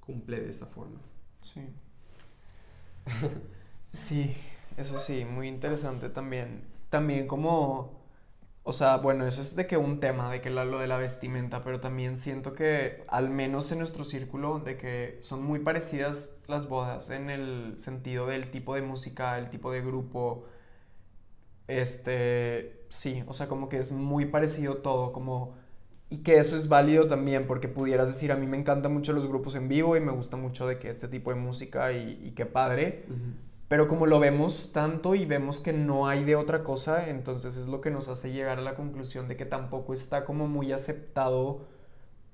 [0.00, 1.00] cumple de esa forma.
[1.40, 1.60] Sí.
[3.92, 4.34] sí,
[4.76, 6.62] eso sí, muy interesante también.
[6.88, 7.99] También como
[8.70, 11.64] o sea, bueno, eso es de que un tema, de que lo de la vestimenta,
[11.64, 16.68] pero también siento que, al menos en nuestro círculo, de que son muy parecidas las
[16.68, 20.46] bodas en el sentido del tipo de música, el tipo de grupo.
[21.68, 25.54] Este, sí, o sea, como que es muy parecido todo, como...
[26.10, 29.26] Y que eso es válido también, porque pudieras decir, a mí me encantan mucho los
[29.28, 32.32] grupos en vivo y me gusta mucho de que este tipo de música y, y
[32.32, 33.04] qué padre.
[33.70, 37.68] Pero como lo vemos tanto y vemos que no hay de otra cosa, entonces es
[37.68, 41.68] lo que nos hace llegar a la conclusión de que tampoco está como muy aceptado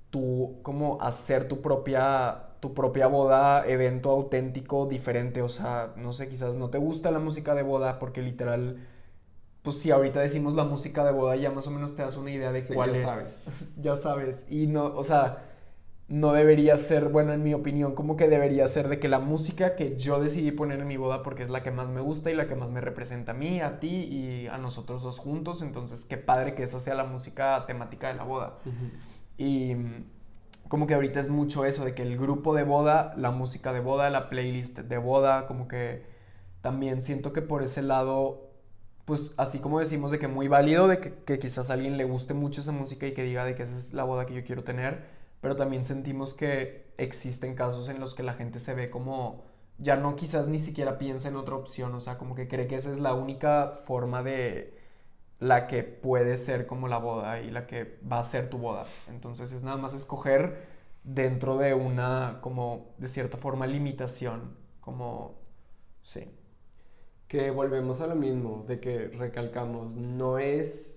[0.09, 6.31] tú como hacer tu propia tu propia boda, evento auténtico, diferente, o sea, no sé,
[6.31, 8.79] quizás no te gusta la música de boda porque literal
[9.61, 12.31] pues si ahorita decimos la música de boda ya más o menos te das una
[12.31, 13.45] idea de cuál ya Sabes.
[13.83, 14.47] ya sabes.
[14.49, 15.45] Y no, o sea,
[16.09, 19.75] no debería ser, bueno, en mi opinión, como que debería ser de que la música
[19.75, 22.35] que yo decidí poner en mi boda porque es la que más me gusta y
[22.35, 26.05] la que más me representa a mí, a ti y a nosotros dos juntos, entonces
[26.05, 28.59] qué padre que esa sea la música temática de la boda.
[29.37, 29.75] Y
[30.69, 33.81] como que ahorita es mucho eso, de que el grupo de boda, la música de
[33.81, 36.05] boda, la playlist de boda, como que
[36.61, 38.53] también siento que por ese lado,
[39.07, 42.05] pues así como decimos de que muy válido, de que, que quizás a alguien le
[42.05, 44.45] guste mucho esa música y que diga de que esa es la boda que yo
[44.45, 45.16] quiero tener,
[45.47, 49.45] pero también sentimos que existen casos en los que la gente se ve como
[49.79, 52.75] ya no quizás ni siquiera piensa en otra opción, o sea, como que cree que
[52.75, 54.77] esa es la única forma de
[55.39, 58.87] la que puede ser como la boda y la que va a ser tu boda.
[59.07, 60.67] Entonces es nada más escoger
[61.05, 65.37] dentro de una como de cierta forma limitación, como
[66.03, 66.29] sí.
[67.29, 70.96] Que volvemos a lo mismo, de que recalcamos, no es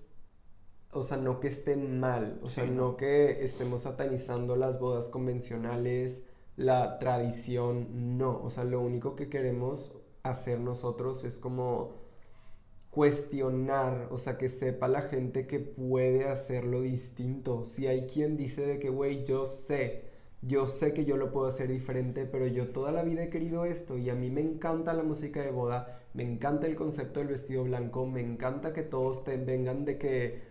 [0.91, 2.97] o sea, no que esté mal, o sea, no.
[2.97, 6.23] que estemos satanizando las bodas convencionales,
[6.55, 11.93] la tradición, no, o sea, lo único que queremos hacer nosotros es como
[12.89, 17.65] cuestionar, o sea, que sepa la gente que puede hacerlo distinto.
[17.65, 20.05] Si hay quien dice de que, güey, yo sé,
[20.41, 23.65] yo sé que yo lo puedo hacer diferente, pero yo toda la vida he querido
[23.65, 27.29] esto y a mí me encanta la música de boda, me encanta el concepto del
[27.29, 30.48] vestido blanco, me encanta que todos te vengan de que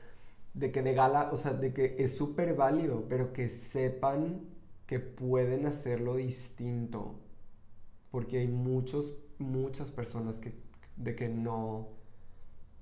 [0.59, 4.41] de que de gala, o sea, de que es súper válido, pero que sepan
[4.87, 7.21] que pueden hacerlo distinto.
[8.11, 10.55] Porque hay muchos, muchas personas que,
[10.97, 11.91] de que no,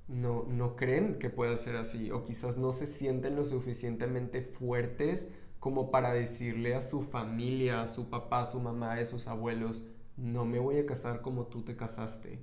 [0.09, 5.27] no, no creen que pueda ser así, o quizás no se sienten lo suficientemente fuertes
[5.61, 9.85] como para decirle a su familia, a su papá, a su mamá, a sus abuelos,
[10.17, 12.39] no me voy a casar como tú te casaste.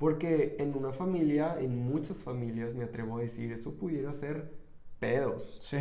[0.00, 4.50] Porque en una familia, en muchas familias, me atrevo a decir, eso pudiera ser
[4.98, 5.58] pedos.
[5.60, 5.76] Sí.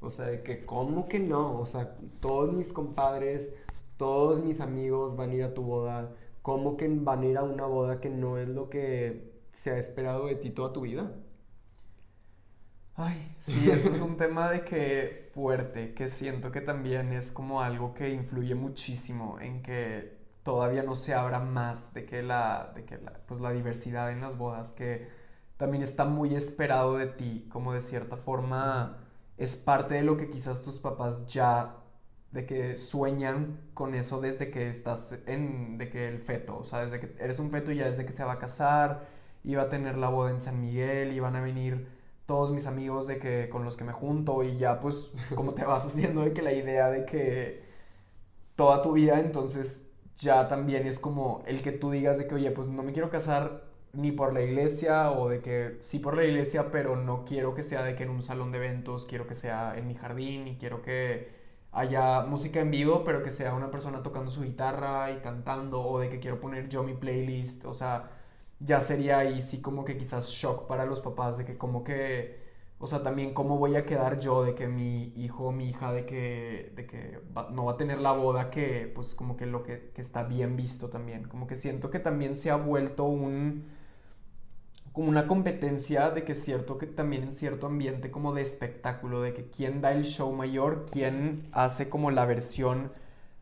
[0.00, 1.58] O sea, de que, ¿cómo que no?
[1.58, 3.50] O sea, todos mis compadres,
[3.96, 6.12] todos mis amigos van a ir a tu boda.
[6.42, 9.78] ¿Cómo que van a ir a una boda que no es lo que se ha
[9.78, 11.10] esperado de ti toda tu vida?
[12.96, 17.62] Ay, sí, eso es un tema de que fuerte, que siento que también es como
[17.62, 20.13] algo que influye muchísimo en que
[20.44, 24.20] todavía no se abra más de que la, de que la, pues la diversidad en
[24.20, 25.08] las bodas, que
[25.56, 28.98] también está muy esperado de ti, como de cierta forma
[29.36, 31.76] es parte de lo que quizás tus papás ya
[32.30, 36.80] de que sueñan con eso desde que estás en de que el feto, o sea,
[36.84, 39.06] desde que eres un feto y ya desde que se va a casar,
[39.44, 41.88] iba a tener la boda en San Miguel, y van a venir
[42.26, 45.64] todos mis amigos de que con los que me junto y ya pues como te
[45.66, 47.64] vas haciendo de que la idea de que
[48.56, 49.83] toda tu vida entonces
[50.18, 53.10] ya también es como el que tú digas de que oye pues no me quiero
[53.10, 57.54] casar ni por la iglesia o de que sí por la iglesia, pero no quiero
[57.54, 60.48] que sea de que en un salón de eventos, quiero que sea en mi jardín
[60.48, 61.32] y quiero que
[61.72, 65.98] haya música en vivo, pero que sea una persona tocando su guitarra y cantando o
[66.00, 68.10] de que quiero poner yo mi playlist, o sea,
[68.60, 72.43] ya sería ahí sí como que quizás shock para los papás de que como que,
[72.78, 75.92] o sea, también cómo voy a quedar yo de que mi hijo o mi hija
[75.92, 77.20] de que, de que
[77.52, 80.56] no va a tener la boda que pues como que lo que, que está bien
[80.56, 83.64] visto también, como que siento que también se ha vuelto un
[84.94, 89.22] como una competencia de que es cierto que también en cierto ambiente como de espectáculo,
[89.22, 92.92] de que quién da el show mayor, quién hace como la versión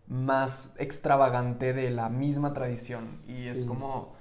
[0.09, 3.21] más extravagante de la misma tradición.
[3.29, 4.15] Y es como,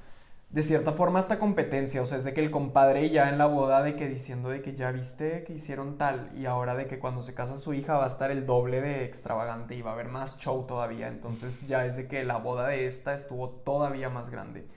[0.52, 3.46] de cierta forma, esta competencia, o sea, es de que el compadre ya en la
[3.46, 7.00] boda de que diciendo de que ya viste que hicieron tal, y ahora de que
[7.00, 9.94] cuando se casa su hija va a estar el doble de extravagante y va a
[9.94, 14.10] haber más show todavía, entonces ya es de que la boda de esta estuvo todavía
[14.10, 14.68] más grande.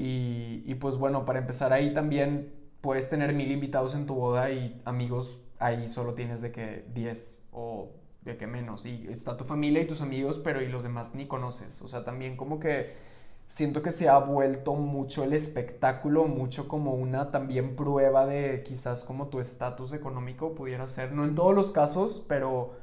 [0.00, 4.80] Y, pues bueno, para empezar ahí también puedes tener mil invitados en tu boda y
[4.84, 7.90] amigos ahí solo tienes de que 10 o
[8.22, 8.86] de que menos.
[8.86, 11.82] Y está tu familia y tus amigos, pero y los demás ni conoces.
[11.82, 13.07] O sea, también como que
[13.48, 19.04] siento que se ha vuelto mucho el espectáculo, mucho como una también prueba de quizás
[19.04, 22.76] como tu estatus económico pudiera ser, no en todos los casos, pero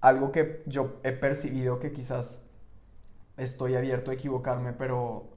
[0.00, 2.44] algo que yo he percibido que quizás
[3.36, 5.28] estoy abierto a equivocarme, pero,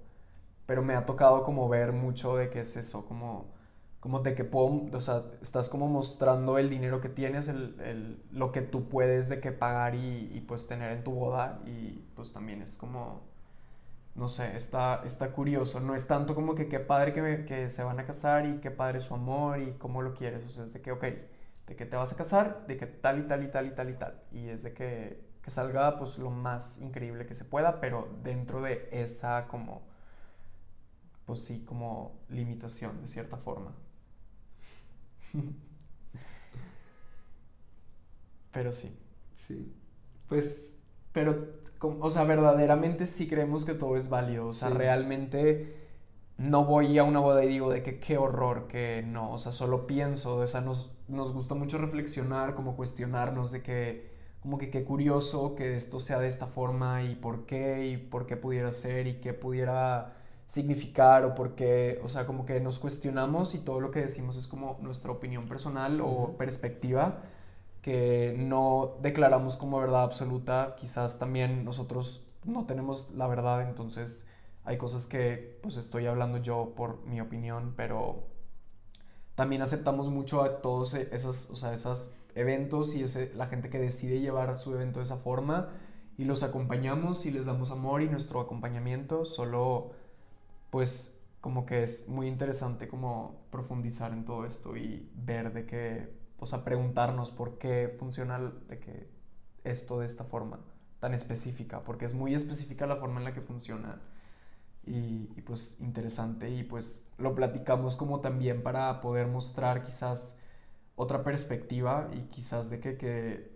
[0.66, 3.54] pero me ha tocado como ver mucho de qué es eso, como,
[4.00, 8.24] como de que puedo, o sea, estás como mostrando el dinero que tienes, el, el,
[8.32, 12.04] lo que tú puedes de qué pagar y, y pues tener en tu boda y
[12.16, 13.35] pues también es como
[14.16, 15.80] no sé, está, está curioso.
[15.82, 18.72] No es tanto como que qué padre que, que, se van a casar y qué
[18.72, 20.46] padre su amor y cómo lo quieres.
[20.46, 21.04] O sea, es de que, ok,
[21.68, 23.90] de que te vas a casar, de que tal y tal y tal y tal
[23.90, 24.22] y tal.
[24.32, 28.62] Y es de que, que salga pues lo más increíble que se pueda, pero dentro
[28.62, 29.84] de esa como,
[31.26, 33.74] pues sí, como limitación de cierta forma.
[38.54, 38.98] pero sí.
[39.48, 39.76] Sí.
[40.30, 40.62] Pues...
[41.12, 44.48] Pero o sea, verdaderamente sí creemos que todo es válido.
[44.48, 45.76] O sea, realmente
[46.38, 49.32] no voy a una boda y digo de que qué horror, que no.
[49.32, 54.12] O sea, solo pienso, o sea, nos, nos gusta mucho reflexionar, como cuestionarnos de que,
[54.42, 58.26] como que qué curioso que esto sea de esta forma y por qué, y por
[58.26, 60.14] qué pudiera ser y qué pudiera
[60.48, 64.38] significar o por qué, o sea, como que nos cuestionamos y todo lo que decimos
[64.38, 67.24] es como nuestra opinión personal o perspectiva
[67.86, 74.28] que no declaramos como verdad absoluta, quizás también nosotros no tenemos la verdad, entonces
[74.64, 78.24] hay cosas que pues estoy hablando yo por mi opinión, pero
[79.36, 83.70] también aceptamos mucho a todos e, esos, o sea, esos eventos y ese, la gente
[83.70, 85.70] que decide llevar su evento de esa forma
[86.18, 89.92] y los acompañamos y les damos amor y nuestro acompañamiento, solo
[90.72, 96.25] pues como que es muy interesante como profundizar en todo esto y ver de que
[96.40, 99.08] o sea, preguntarnos por qué funciona de que
[99.64, 100.60] esto de esta forma
[101.00, 104.02] tan específica, porque es muy específica la forma en la que funciona
[104.86, 110.38] y, pues interesante y pues lo platicamos como también para poder mostrar quizás
[110.96, 113.56] otra perspectiva y quizás de que, que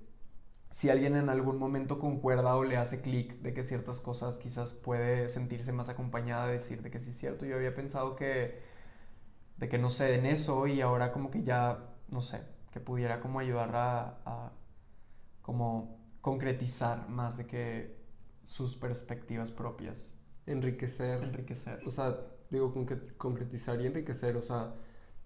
[0.72, 4.74] si alguien en algún momento concuerda o le hace clic de que ciertas cosas quizás
[4.74, 8.60] puede sentirse más acompañada de decir de que sí es cierto, yo había pensado que
[9.58, 12.42] de que no sé en eso y ahora como que ya, no sé,
[12.72, 14.52] que pudiera como ayudar a,
[15.42, 17.98] como concretizar más de que
[18.46, 20.16] sus perspectivas propias.
[20.46, 21.24] Enriquecer.
[21.24, 21.82] Enriquecer.
[21.86, 24.74] O sea, digo con que concretizar y enriquecer, o sea,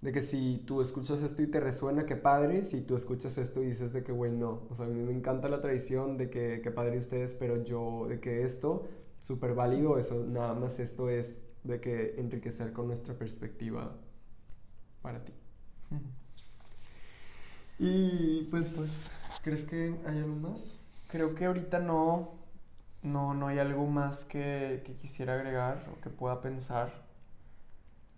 [0.01, 3.63] de que si tú escuchas esto y te resuena, qué padre, si tú escuchas esto
[3.63, 6.29] y dices de que, güey, no, o sea, a mí me encanta la tradición de
[6.29, 8.85] que, qué padre ustedes, pero yo, de que esto,
[9.21, 13.95] súper válido, eso, nada más esto es de que enriquecer con nuestra perspectiva
[15.01, 15.33] para ti.
[17.79, 19.11] Y pues, pues,
[19.41, 20.59] ¿crees que hay algo más?
[21.09, 22.31] Creo que ahorita no,
[23.01, 27.03] no, no hay algo más que, que quisiera agregar o que pueda pensar.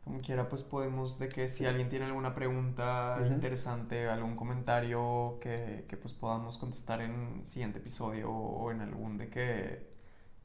[0.04, 5.86] Como quiera, pues podemos, de que si alguien tiene alguna pregunta interesante, algún comentario que,
[5.88, 9.96] que, pues podamos contestar en el siguiente episodio o en algún de que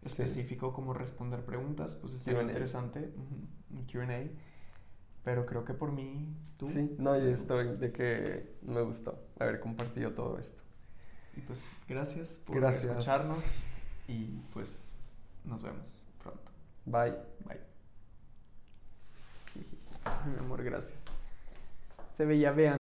[0.03, 3.13] específico como responder preguntas, pues estaría interesante.
[3.71, 4.31] Un QA.
[5.25, 6.67] Pero creo que por mí, tú.
[6.67, 10.63] Sí, no, yo estoy de que me gustó haber compartido todo esto.
[11.37, 13.45] Y pues gracias por escucharnos
[14.09, 14.71] y pues
[15.45, 16.51] nos vemos pronto.
[16.87, 17.17] Bye.
[17.47, 17.61] Bye.
[20.27, 20.99] Mi amor, gracias.
[22.17, 22.77] Se veía, vean.